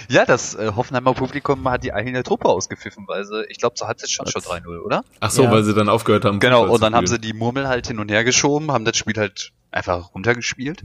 [0.09, 3.87] Ja, das äh, Hoffenheimer Publikum hat die eigene Truppe ausgepfiffen, weil sie, ich glaube, zur
[3.87, 5.03] Halbzeit stand schon 3-0, oder?
[5.21, 5.51] Ach so, Ja.
[5.51, 6.39] weil sie dann aufgehört haben.
[6.39, 9.15] Genau, und dann haben sie die Murmel halt hin und her geschoben, haben das Spiel
[9.17, 10.83] halt einfach runtergespielt.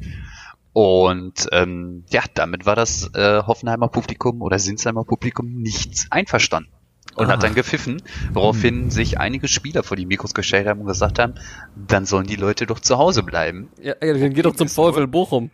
[0.73, 6.71] Und ähm, ja, damit war das äh, Hoffenheimer Publikum oder Sinsheimer Publikum nicht einverstanden.
[7.17, 7.33] Und Ah.
[7.35, 8.03] hat dann gepfiffen,
[8.33, 11.35] woraufhin sich einige Spieler vor die Mikros gestellt haben und gesagt haben,
[11.77, 13.69] dann sollen die Leute doch zu Hause bleiben.
[13.81, 15.51] ja, ja, dann geh doch zum VfL Bochum.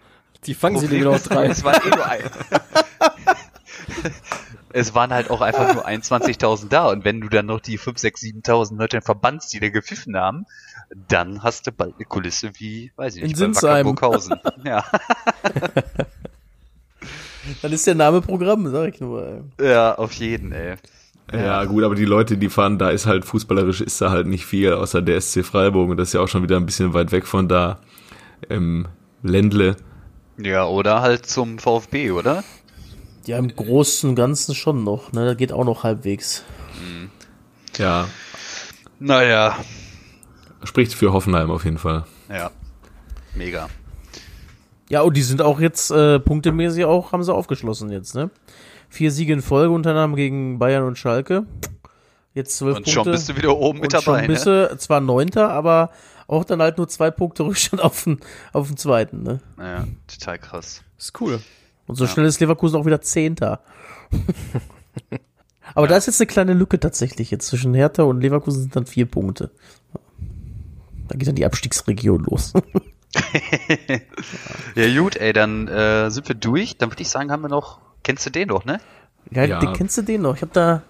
[0.47, 1.47] Die fangen sie nämlich noch drei.
[1.49, 2.23] Es waren, eh nur ein
[4.73, 6.87] es waren halt auch einfach nur 21.000 da.
[6.89, 10.47] Und wenn du dann noch die 5, 6, 7.000 Leute verbannst, die da gepfiffen haben,
[11.09, 13.87] dann hast du bald eine Kulisse wie, weiß ich In nicht, bei Sinsheim.
[13.87, 14.37] Wacker Burghausen.
[14.65, 14.83] ja.
[17.63, 19.45] Dann ist der Name Programm, sag ich nur.
[19.59, 19.71] Ey.
[19.71, 20.77] ja, auf jeden, ey.
[21.33, 24.47] Ja, gut, aber die Leute, die fahren, da ist halt fußballerisch ist da halt nicht
[24.47, 27.13] viel, außer der SC Freiburg und das ist ja auch schon wieder ein bisschen weit
[27.13, 27.79] weg von da.
[28.49, 28.89] Im
[29.23, 29.77] Ländle.
[30.39, 32.43] Ja, oder halt zum VfB, oder?
[33.27, 35.27] Ja, im Großen und Ganzen schon noch, ne?
[35.27, 36.43] Das geht auch noch halbwegs.
[37.77, 38.09] Ja,
[38.99, 39.57] Naja,
[40.65, 42.05] spricht für Hoffenheim auf jeden Fall.
[42.29, 42.51] ja.
[43.35, 43.69] Mega.
[44.89, 48.31] Ja, und die sind auch jetzt äh, punktemäßig auch, haben sie aufgeschlossen jetzt, ne?
[48.91, 51.47] Vier Siege in Folge unter anderem gegen Bayern und Schalke.
[52.35, 52.93] Jetzt zwölf Und Punkte.
[52.93, 54.69] schon bist du wieder oben mit und schon dabei, bist ne?
[54.69, 55.91] du zwar Neunter, aber
[56.27, 58.21] auch dann halt nur zwei Punkte Rückstand auf den,
[58.53, 59.41] auf den zweiten, ne?
[59.59, 60.83] Ja, total krass.
[60.99, 61.41] Ist cool.
[61.87, 63.61] Und so schnell ist Leverkusen auch wieder Zehnter.
[65.75, 68.87] aber da ist jetzt eine kleine Lücke tatsächlich jetzt zwischen Hertha und Leverkusen sind dann
[68.87, 69.51] vier Punkte.
[71.09, 72.53] Da geht dann die Abstiegsregion los.
[74.77, 76.77] Ja, gut, ey, dann äh, sind wir durch.
[76.77, 78.81] Dann würde ich sagen, haben wir noch, kennst du den doch, ne?
[79.31, 79.59] ja, Ja.
[79.61, 80.35] Den, kennst du den noch?
[80.37, 80.83] Ich habe da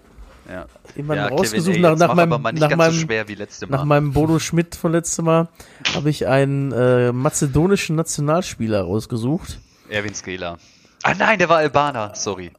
[0.49, 0.65] Ja.
[0.95, 3.27] jemanden ja, rausgesucht ey, nach, nach meinem, aber mal nicht nach ganz meinem, so schwer
[3.27, 3.77] wie letzte Mal.
[3.77, 5.47] nach meinem Bodo Schmidt von letztem Mal
[5.95, 9.59] habe ich einen äh, mazedonischen Nationalspieler rausgesucht.
[9.89, 10.57] Erwin Skela.
[11.03, 12.51] Ah nein, der war Albaner, sorry.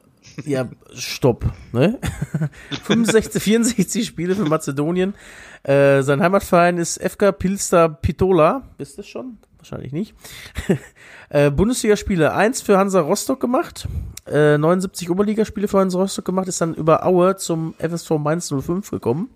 [0.45, 1.45] Ja, stopp.
[1.73, 1.99] Ne?
[2.85, 5.15] 65, 64 Spiele für Mazedonien.
[5.63, 8.63] Äh, sein Heimatverein ist FK Pilster Pitola.
[8.79, 9.39] Bist du schon?
[9.63, 10.17] Wahrscheinlich nicht.
[11.29, 13.87] äh, Bundesligaspiele 1 für Hansa Rostock gemacht.
[14.27, 16.49] Äh, 79 Oberligaspiele für Hansa Rostock gemacht.
[16.49, 19.31] Ist dann über Aue zum FSV Mainz 05 gekommen.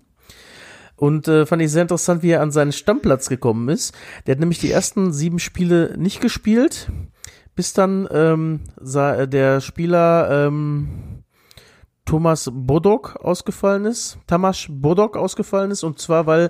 [0.97, 3.95] Und äh, fand ich sehr interessant, wie er an seinen Stammplatz gekommen ist.
[4.25, 6.91] Der hat nämlich die ersten sieben Spiele nicht gespielt,
[7.55, 11.16] bis dann ähm, sah, äh, der Spieler, ähm,
[12.07, 16.49] Thomas Bodok ausgefallen ist, Tamas Bodok ausgefallen ist und zwar, weil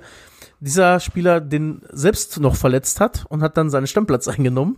[0.60, 4.76] dieser Spieler den selbst noch verletzt hat und hat dann seinen Stammplatz eingenommen.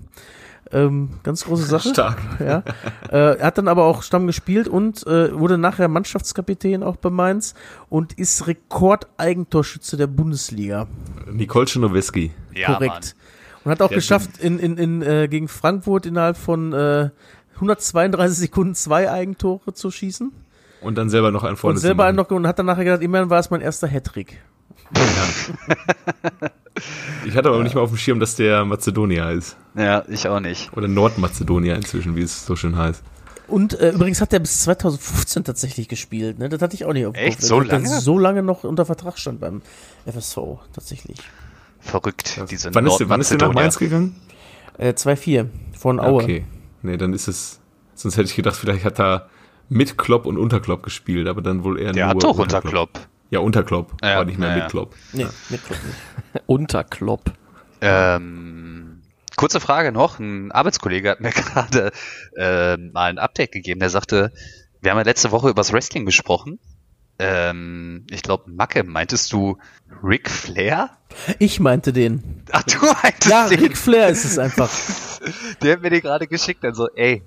[0.72, 1.88] Ähm, ganz große Sache.
[1.92, 2.18] Stark.
[2.38, 2.62] Ja.
[3.10, 7.10] Äh, er hat dann aber auch Stamm gespielt und äh, wurde nachher Mannschaftskapitän auch bei
[7.10, 7.54] Mainz
[7.88, 10.86] und ist Rekordeigentorschütze der Bundesliga.
[11.30, 12.30] Nicole Czernowiecki.
[12.54, 13.16] Ja, Korrekt.
[13.64, 17.10] Und hat auch Der geschafft, in, in, in, äh, gegen Frankfurt innerhalb von äh,
[17.56, 20.32] 132 Sekunden zwei Eigentore zu schießen.
[20.80, 22.84] Und dann selber noch einen vorne und selber zu einen noch und hat dann nachher
[22.84, 24.40] gedacht, immerhin war es mein erster Hattrick.
[27.26, 29.56] Ich hatte aber nicht mal auf dem Schirm, dass der Mazedonier ist.
[29.74, 30.72] Ja, ich auch nicht.
[30.76, 33.02] Oder Nordmazedonier inzwischen, wie es so schön heißt.
[33.48, 36.48] Und äh, übrigens hat er bis 2015 tatsächlich gespielt, ne?
[36.48, 37.42] Das hatte ich auch nicht auf dem Echt?
[37.42, 37.88] So lange?
[38.00, 39.60] so lange noch unter Vertrag stand beim
[40.06, 40.38] FSV,
[40.72, 41.18] tatsächlich.
[41.80, 43.54] Verrückt, diese Wann ist, der- wann ist der nach Nordmazedonier.
[43.54, 44.14] Mainz gegangen?
[44.78, 46.22] Äh, 2-4 von Aue.
[46.22, 46.44] Okay.
[46.82, 47.58] Nee, dann ist es.
[47.94, 49.28] Sonst hätte ich gedacht, vielleicht hat er
[49.70, 52.90] mit Klopp und Unterklopp gespielt, aber dann wohl eher Der nur hat doch unter Klopp.
[53.30, 54.68] Ja, unter Klopp, Ja, aber nicht mehr ja, mit ja.
[54.68, 54.94] Klopp.
[55.12, 56.42] Nee, mit Klopp nicht.
[56.46, 57.32] Unterklopp.
[57.80, 59.00] Ähm,
[59.36, 60.18] kurze Frage noch.
[60.18, 61.92] Ein Arbeitskollege hat mir gerade
[62.36, 63.80] äh, mal ein Update gegeben.
[63.80, 64.32] Der sagte,
[64.80, 66.58] wir haben ja letzte Woche übers Wrestling gesprochen.
[67.20, 69.58] Ähm, ich glaube, Macke, meintest du
[70.02, 70.90] Ric Flair?
[71.38, 72.42] Ich meinte den.
[72.50, 73.60] Ach, du meintest Ja, den.
[73.60, 74.70] Ric Flair ist es einfach.
[75.62, 76.64] Der hat mir den gerade geschickt.
[76.64, 77.22] Also, ey,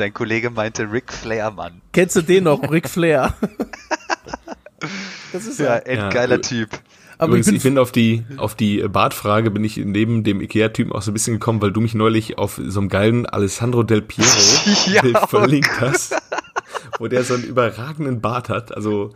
[0.00, 1.80] dein Kollege meinte Ric Flair, Mann.
[1.92, 2.62] Kennst du den noch?
[2.70, 3.34] Ric Flair.
[5.32, 6.42] das ist Ja, endgeiler Ja.
[6.42, 6.70] Typ.
[7.18, 10.90] Aber Übrigens, ich ich bin, auf die, auf die Bartfrage bin ich neben dem Ikea-Typen
[10.92, 14.00] auch so ein bisschen gekommen, weil du mich neulich auf so einem geilen Alessandro Del
[14.00, 14.26] Piero
[14.86, 16.16] Ja, oh verlinkt hast,
[16.98, 18.74] wo der so einen überragenden Bart hat.
[18.74, 19.12] Also,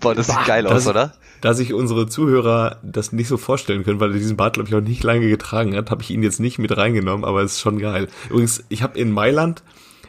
[0.00, 1.12] Boah, das sieht geil aus, das- oder?
[1.42, 4.74] da sich unsere Zuhörer das nicht so vorstellen können, weil er diesen Bart, glaube ich,
[4.74, 7.60] auch nicht lange getragen hat, habe ich ihn jetzt nicht mit reingenommen, aber es ist
[7.60, 8.08] schon geil.
[8.30, 9.62] Übrigens, ich habe in Mailand,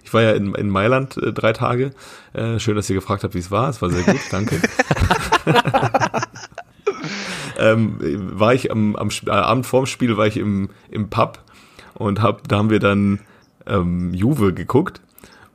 [0.06, 1.92] ich war ja in, in Mailand äh, drei Tage,
[2.34, 4.62] äh, schön, dass ihr gefragt habt, wie es war, es war sehr gut, danke.
[7.58, 11.40] ähm, war ich am, am äh, Abend vorm Spiel, war ich im, im Pub
[11.96, 13.20] und hab, da haben wir dann
[13.66, 15.02] ähm, Juve geguckt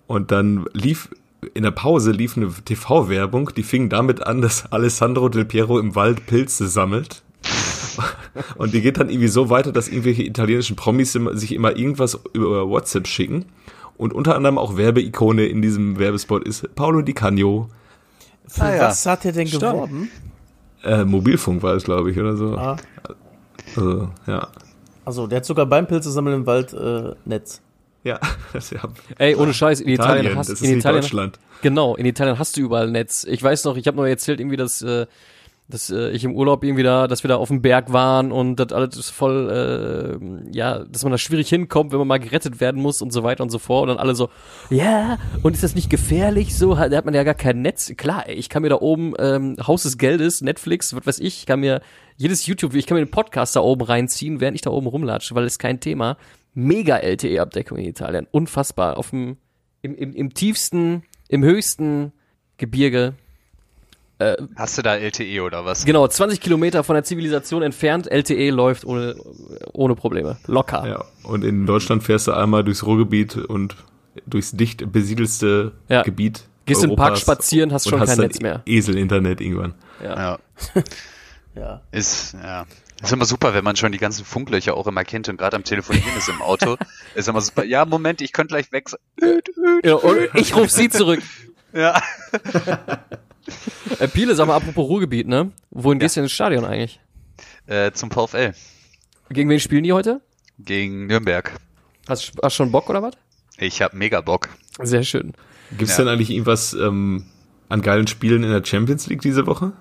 [0.09, 1.11] und dann lief
[1.55, 5.95] in der Pause lief eine TV-Werbung, die fing damit an, dass Alessandro Del Piero im
[5.95, 7.23] Wald Pilze sammelt.
[8.57, 12.69] Und die geht dann irgendwie so weiter, dass irgendwelche italienischen Promis sich immer irgendwas über
[12.69, 13.47] WhatsApp schicken.
[14.01, 17.69] Und unter anderem auch Werbeikone in diesem Werbespot ist Paolo Di Canio.
[18.49, 18.83] für Ah, ja.
[18.89, 19.75] was hat er denn Stark.
[19.75, 20.11] geworben?
[20.83, 22.57] Äh, Mobilfunk war es, glaube ich, oder so.
[22.57, 22.79] Ah,
[23.77, 24.49] Also, ja.
[25.05, 27.61] also, der hat sogar beim Pilze sammeln im Wald äh, Netz.
[28.03, 28.19] Ja,
[28.55, 28.89] das ist ja
[29.19, 31.39] Ey, ohne Scheiß, in Italien, Italien, hast das ist in nicht Italien, Deutschland.
[31.61, 33.25] Genau, in Italien hast du überall Netz.
[33.29, 35.07] Ich weiß noch, ich habe nur erzählt irgendwie, dass, äh,
[35.71, 38.57] dass äh, ich im Urlaub irgendwie da, dass wir da auf dem Berg waren und
[38.57, 42.83] das alles voll, äh, ja, dass man da schwierig hinkommt, wenn man mal gerettet werden
[42.83, 43.83] muss und so weiter und so fort.
[43.83, 44.29] Und dann alle so,
[44.69, 46.57] ja, und ist das nicht gefährlich?
[46.57, 47.93] So, da hat man ja gar kein Netz.
[47.97, 51.47] Klar, ey, ich kann mir da oben ähm, Haus des Geldes, Netflix, was weiß ich,
[51.47, 51.81] kann mir
[52.17, 55.35] jedes YouTube, ich kann mir den Podcast da oben reinziehen, während ich da oben rumlatsche,
[55.35, 56.19] weil ist kein Thema.
[56.53, 58.27] Mega LTE-Abdeckung in Italien.
[58.31, 58.99] Unfassbar.
[58.99, 59.37] Auf dem,
[59.83, 62.13] im, im, im tiefsten, im höchsten
[62.57, 63.15] Gebirge.
[64.57, 65.85] Hast du da LTE oder was?
[65.85, 68.07] Genau, 20 Kilometer von der Zivilisation entfernt.
[68.11, 69.15] LTE läuft ohne,
[69.73, 70.37] ohne Probleme.
[70.47, 70.87] Locker.
[70.87, 73.77] Ja, und in Deutschland fährst du einmal durchs Ruhrgebiet und
[74.27, 76.03] durchs dicht besiedelste Ja.
[76.03, 76.45] Gebiet.
[76.67, 78.63] Gehst in den Park Europas spazieren, hast schon kein Netz mehr.
[78.67, 79.75] Esel-Internet irgendwann.
[80.03, 80.39] Ja.
[81.57, 81.81] Ja.
[81.91, 82.65] Ist, ja.
[83.03, 85.65] Ist immer super, wenn man schon die ganzen Funklöcher auch immer kennt und gerade am
[85.65, 86.77] Telefonieren ist im Auto.
[87.17, 87.65] Ist immer super.
[87.65, 88.89] Ja, Moment, ich könnte gleich weg.
[89.85, 91.21] Ja, und ich rufe sie zurück.
[91.73, 92.03] Ja.
[93.99, 95.53] Äh, Piele, sag mal, apropos Ruhrgebiet, ne?
[95.71, 97.01] Wohin gehst du denn ins Stadion eigentlich?
[97.67, 98.53] Äh, zum VfL.
[99.31, 100.21] Gegen wen spielen die heute?
[100.59, 101.53] Gegen Nürnberg.
[102.09, 103.15] Hast hast schon Bock oder was?
[103.59, 104.49] Ich hab mega Bock.
[104.83, 105.33] Sehr schön.
[105.71, 106.05] Gibt es Ja.
[106.05, 107.27] denn eigentlich irgendwas ähm,
[107.69, 109.73] an geilen Spielen in der Champions League diese Woche?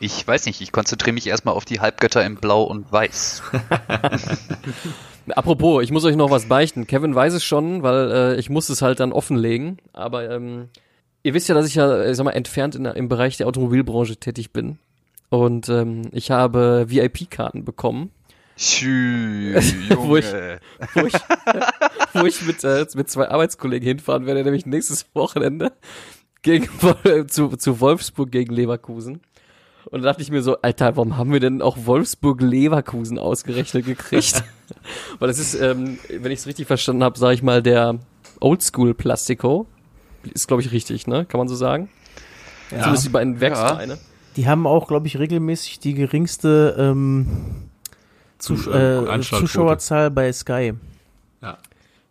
[0.00, 3.42] Ich weiß nicht, ich konzentriere mich erstmal auf die Halbgötter in Blau und Weiß.
[5.34, 6.86] Apropos, ich muss euch noch was beichten.
[6.86, 9.78] Kevin weiß es schon, weil äh, ich muss es halt dann offenlegen.
[9.92, 10.68] Aber ähm,
[11.22, 14.16] ihr wisst ja, dass ich ja, äh, sag mal, entfernt in, im Bereich der Automobilbranche
[14.16, 14.78] tätig bin.
[15.30, 18.10] Und ähm, ich habe VIP-Karten bekommen,
[18.56, 19.54] Schü,
[19.96, 20.26] Wo ich-
[20.94, 21.14] wo ich,
[22.14, 25.72] wo ich mit, äh, mit zwei Arbeitskollegen hinfahren werde, nämlich nächstes Wochenende
[26.42, 26.68] gegen,
[27.28, 29.20] zu, zu Wolfsburg gegen Leverkusen.
[29.86, 34.44] Und da dachte ich mir so, Alter, warum haben wir denn auch Wolfsburg-Leverkusen ausgerechnet gekriegt?
[35.18, 37.98] Weil das ist, ähm, wenn ich es richtig verstanden habe, sage ich mal, der
[38.40, 39.66] Oldschool-Plastiko.
[40.32, 41.24] Ist, glaube ich, richtig, ne?
[41.24, 41.88] Kann man so sagen?
[42.70, 43.98] Zumindest die beiden Werksvereine.
[44.36, 47.26] Die haben auch, glaube ich, regelmäßig die geringste ähm,
[48.38, 49.20] Zus Zu- äh.
[49.20, 50.72] Zuschauerzahl bei Sky.
[51.42, 51.58] Ja.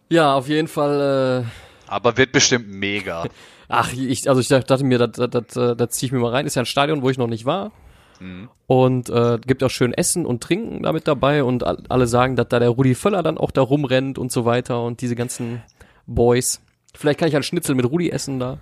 [0.10, 3.26] Ja, auf jeden Fall, äh, Aber wird bestimmt mega.
[3.70, 5.18] Ach, ich, also ich dachte mir, das,
[5.56, 6.46] äh, das ziehe ich mir mal rein.
[6.46, 7.72] Ist ja ein Stadion, wo ich noch nicht war.
[8.68, 12.50] Und äh, gibt auch schön Essen und Trinken damit dabei und all, alle sagen, dass
[12.50, 15.64] da der Rudi Völler dann auch da rumrennt und so weiter und diese ganzen
[16.06, 16.62] Boys.
[16.94, 18.58] Vielleicht kann ich einen Schnitzel mit Rudi essen da.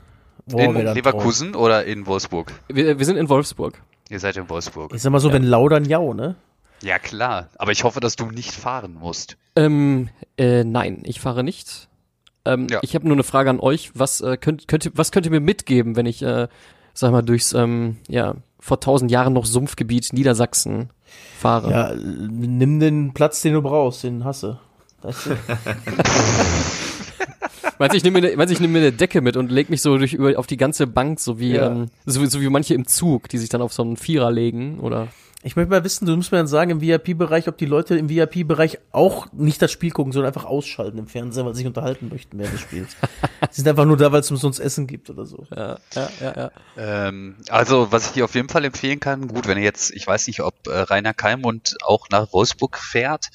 [0.46, 2.52] Boah, in Leverkusen oder in Wolfsburg?
[2.68, 3.82] Wir, wir sind in Wolfsburg.
[4.10, 4.94] Ihr seid in Wolfsburg.
[4.96, 6.36] Ich sag mal so, wenn Laudern jau, ne?
[6.82, 7.50] Ja, klar.
[7.58, 9.38] Aber ich hoffe, dass du nicht fahren musst.
[9.56, 11.88] Ähm, äh, nein, ich fahre nicht.
[12.46, 12.80] Ähm, Ja.
[12.82, 13.92] Ich habe nur eine Frage an euch.
[13.96, 16.48] Was, äh, könnt, könnt, ihr- was könnt ihr mir mitgeben, wenn ich, äh,
[16.94, 20.90] sag mal, durchs, ähm, ja, vor tausend Jahren noch Sumpfgebiet Niedersachsen
[21.38, 21.70] fahre?
[21.72, 24.60] Ja, nimm den Platz, den du brauchst, den hasse.
[25.02, 25.30] Weißt du?
[27.78, 29.82] Meinst du, ich nehme mir, ne- ich nehme mir eine Decke mit und leg mich
[29.82, 31.68] so durch über auf die ganze Bank, so wie, Ja.
[31.72, 34.32] ähm, so, wie- so wie manche im Zug, die sich dann auf so einen Vierer
[34.32, 35.08] legen, oder?
[35.42, 38.10] Ich möchte mal wissen, du musst mir dann sagen, im VIP-Bereich, ob die Leute im
[38.10, 42.10] VIP-Bereich auch nicht das Spiel gucken, sondern einfach ausschalten im Fernsehen, weil sie sich unterhalten
[42.12, 42.98] möchten während des Spiels.
[43.52, 45.48] sie sind einfach nur da, weil es umsonst Essen gibt oder so.
[45.56, 46.52] Ja, ja, ja, ja.
[47.08, 50.06] Ähm, also, was ich dir auf jeden Fall empfehlen kann, gut, wenn ihr jetzt, ich
[50.06, 53.28] weiß nicht, ob äh, Rainer Kalmund auch nach Wolfsburg fährt.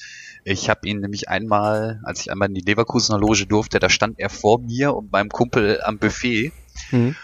[0.47, 4.19] Ich habe ihn nämlich einmal, als ich einmal in die Leverkusener Loge durfte, da stand
[4.19, 6.53] er vor mir und meinem Kumpel am Buffet.
[6.91, 7.15] Hm.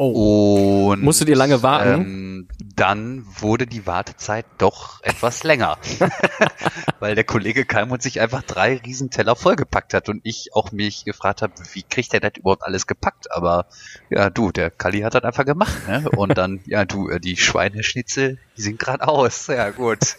[0.00, 2.00] Oh, Und Musstet ihr lange warten?
[2.00, 5.76] Ähm, dann wurde die Wartezeit doch etwas länger.
[7.00, 11.42] Weil der Kollege Kalmund sich einfach drei Riesenteller vollgepackt hat und ich auch mich gefragt
[11.42, 13.26] habe, wie kriegt er das überhaupt alles gepackt?
[13.32, 13.66] Aber
[14.08, 16.08] ja, du, der Kalli hat das einfach gemacht, ne?
[16.10, 19.48] Und dann, ja, du, äh, die Schweineschnitzel, die sind gerade aus.
[19.48, 20.16] Ja, gut.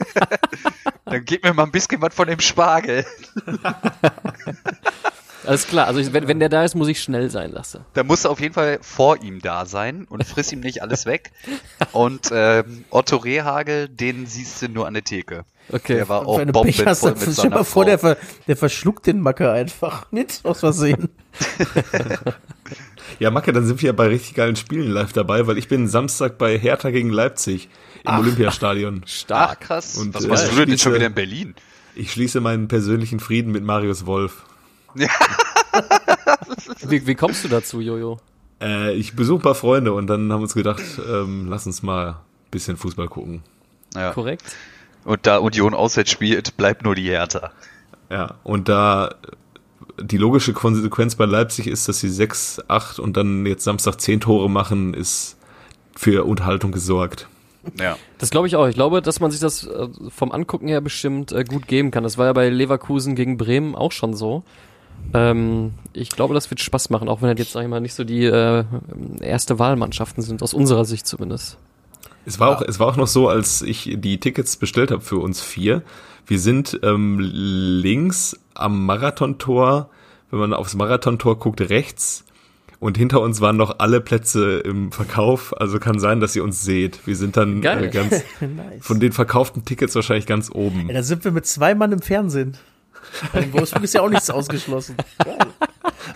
[1.05, 3.05] dann gib mir mal ein bisschen was von dem Spargel.
[5.49, 7.79] Alles klar, also ich, wenn, wenn der da ist, muss ich schnell sein, sagst du.
[7.95, 11.07] Da musst du auf jeden Fall vor ihm da sein und friss ihm nicht alles
[11.07, 11.31] weg.
[11.91, 15.45] Und ähm, Otto Rehagel, den siehst du nur an der Theke.
[15.71, 15.95] Okay.
[15.95, 17.83] Der war auch bombenvoll mit seiner mal vor, Frau.
[17.83, 21.09] der, ver, der verschluckt den Macker einfach mit, aus Versehen.
[23.17, 25.87] Ja, Macke, dann sind wir ja bei richtig geilen Spielen live dabei, weil ich bin
[25.87, 27.67] Samstag bei Hertha gegen Leipzig
[28.05, 29.01] im Olympiastadion.
[29.03, 29.61] Ach Stark.
[29.61, 29.97] krass.
[29.97, 31.55] Und, Was äh, machst du denn jetzt schon wieder in Berlin?
[31.95, 34.45] Ich schließe meinen persönlichen Frieden mit Marius Wolf.
[36.87, 38.19] Wie, wie kommst du dazu, Jojo?
[38.61, 41.83] Äh, ich besuche ein paar Freunde und dann haben wir uns gedacht, ähm, lass uns
[41.83, 42.15] mal ein
[42.51, 43.43] bisschen Fußball gucken.
[43.95, 44.11] Ja.
[44.11, 44.43] Korrekt?
[45.05, 47.51] Und da Union auswärts spielt, bleibt nur die Hertha.
[48.09, 49.15] Ja, und da
[50.01, 54.21] die logische Konsequenz bei Leipzig ist, dass sie 6, 8 und dann jetzt Samstag 10
[54.21, 55.37] Tore machen, ist
[55.95, 57.27] für Unterhaltung gesorgt.
[57.77, 57.97] Ja.
[58.17, 58.67] Das glaube ich auch.
[58.67, 62.03] Ich glaube, dass man sich das äh, vom Angucken her bestimmt äh, gut geben kann.
[62.03, 64.43] Das war ja bei Leverkusen gegen Bremen auch schon so.
[65.13, 67.93] Ähm, ich glaube, das wird Spaß machen, auch wenn das jetzt, sag ich mal, nicht
[67.93, 68.63] so die äh,
[69.21, 71.57] erste Wahlmannschaften sind, aus unserer Sicht zumindest.
[72.25, 75.17] Es war auch, es war auch noch so, als ich die Tickets bestellt habe für
[75.17, 75.81] uns vier.
[76.27, 79.89] Wir sind ähm, links am Marathontor,
[80.29, 82.25] wenn man aufs Marathontor guckt, rechts.
[82.79, 85.59] Und hinter uns waren noch alle Plätze im Verkauf.
[85.59, 87.05] Also kann sein, dass ihr uns seht.
[87.05, 88.79] Wir sind dann äh, ganz nice.
[88.79, 90.87] von den verkauften Tickets wahrscheinlich ganz oben.
[90.87, 92.55] Ja, da sind wir mit zwei Mann im Fernsehen.
[93.33, 94.95] In Wolfsburg ist ja auch nichts ausgeschlossen.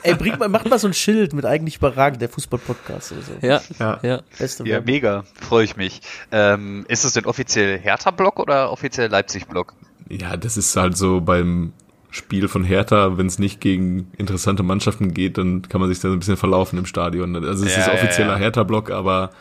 [0.02, 3.32] Ey, bringt mal, macht mal so ein Schild mit eigentlich überragend, der Fußball-Podcast oder so.
[3.42, 4.00] Ja, Ja.
[4.04, 4.22] ja.
[4.38, 5.24] Beste Ja, mega.
[5.42, 6.02] Freue ich mich.
[6.32, 9.74] Ähm, ist es denn offiziell Hertha-Block oder offiziell Leipzig-Block?
[10.10, 11.74] Ja, das ist halt so beim
[12.12, 16.10] Spiel von Hertha, wenn es nicht gegen interessante Mannschaften geht, dann kann man sich da
[16.10, 17.36] so ein bisschen verlaufen im Stadion.
[17.36, 18.38] Also es Ja, ist ja, offizieller ja.
[18.38, 19.32] Hertha-Block, aber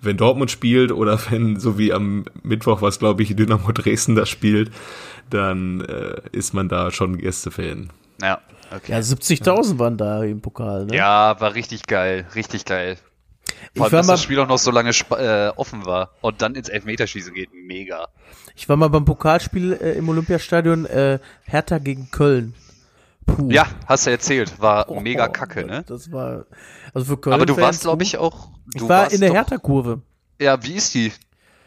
[0.00, 4.24] wenn Dortmund spielt oder wenn, so wie am Mittwoch, was glaube ich, Dynamo Dresden da
[4.26, 4.70] spielt,
[5.30, 7.90] dann äh, ist man da schon Gästefan.
[8.20, 8.40] Ja,
[8.74, 8.92] okay.
[8.92, 10.94] Ja, 70.000 waren da im Pokal, ne?
[10.96, 12.96] Ja, war richtig geil, richtig geil.
[13.72, 16.10] Ich Vor allem, war dass mal- das Spiel auch noch so lange äh, offen war
[16.20, 18.08] und dann ins Elfmeterschießen geht, mega.
[18.56, 22.54] Ich war mal beim Pokalspiel äh, im Olympiastadion äh, Hertha gegen Köln.
[23.26, 23.50] Puh.
[23.50, 25.82] Ja, hast du erzählt, war Oh, mega kacke, ne?
[25.86, 26.44] Das war,
[26.92, 27.34] also für Köln.
[27.34, 28.48] Aber du warst, glaube ich, auch.
[28.74, 30.02] Ich Du war warst in der doch- Hertha-Kurve.
[30.40, 31.12] Ja, wie ist die?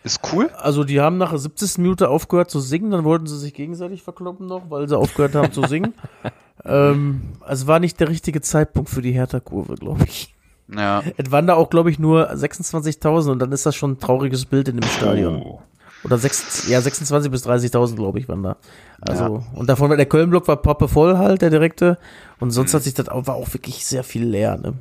[0.07, 0.49] Ist cool?
[0.55, 1.79] Also die haben nach der 70.
[1.79, 5.51] Minute aufgehört zu singen, dann wollten sie sich gegenseitig verkloppen noch, weil sie aufgehört haben
[5.51, 5.93] zu singen.
[6.65, 10.33] ähm, also war nicht der richtige Zeitpunkt für die Hertha-Kurve, glaube ich.
[10.73, 11.03] Ja.
[11.17, 14.45] Es waren da auch, glaube ich, nur 26.000 und dann ist das schon ein trauriges
[14.45, 15.41] Bild in dem Stadion.
[15.41, 15.61] Oh.
[16.05, 18.55] Oder sechs, ja, 26 bis 30.000, glaube ich, waren da.
[19.01, 21.97] Also, und davon war der Köln-Block war Poppe voll halt, der direkte.
[22.39, 24.73] Und sonst hat sich das auch, war auch wirklich sehr viel leer, ne?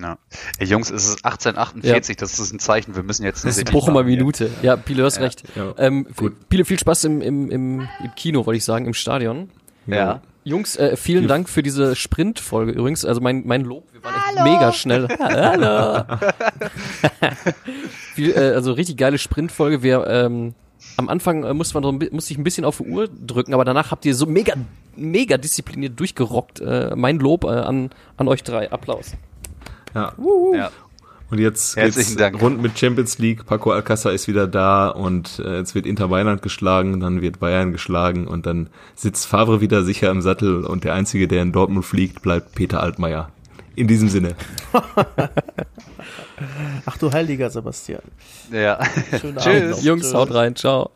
[0.00, 0.18] Ja.
[0.58, 3.66] Ey, Jungs, es ist 1848, das ist ein Zeichen, wir müssen jetzt eine Das ist
[3.66, 4.02] City Bochumer.
[4.02, 4.50] Minute.
[4.62, 5.44] Ja, Pile, hast recht.
[5.54, 5.74] Ja.
[5.78, 6.48] Ähm, Gut.
[6.48, 9.50] Pile, viel Spaß im, im, im, im Kino, wollte ich sagen, im Stadion.
[9.86, 10.20] Ja.
[10.44, 13.04] Jungs, äh, vielen Dank für diese Sprintfolge übrigens.
[13.04, 15.08] Also mein, mein Lob, wir waren echt mega schnell.
[15.18, 16.04] Hallo.
[18.14, 19.82] Viel, äh, also richtig geile Sprintfolge.
[19.82, 20.54] Wir ähm,
[20.98, 23.64] am Anfang äh, musste man so musste ich ein bisschen auf die Uhr drücken, aber
[23.64, 24.52] danach habt ihr so mega
[24.96, 26.60] mega diszipliniert durchgerockt.
[26.60, 27.88] Äh, mein Lob äh, an
[28.18, 28.70] an euch drei.
[28.70, 29.12] Applaus.
[29.94, 30.12] Ja.
[30.54, 30.70] Ja.
[31.30, 32.40] Und jetzt Herzlichen geht's Dank.
[32.42, 33.46] rund mit Champions League.
[33.46, 37.72] Paco Alcázar ist wieder da und äh, jetzt wird Inter Mailand geschlagen, dann wird Bayern
[37.72, 41.84] geschlagen und dann sitzt Favre wieder sicher im Sattel und der Einzige, der in Dortmund
[41.84, 43.30] fliegt, bleibt Peter Altmaier.
[43.74, 44.36] In diesem Sinne.
[46.86, 48.02] Ach du heiliger Sebastian.
[48.52, 48.78] Ja.
[49.20, 49.46] Schönen Tschüss.
[49.46, 49.82] Abend noch.
[49.82, 50.90] Jungs, haut rein, ciao.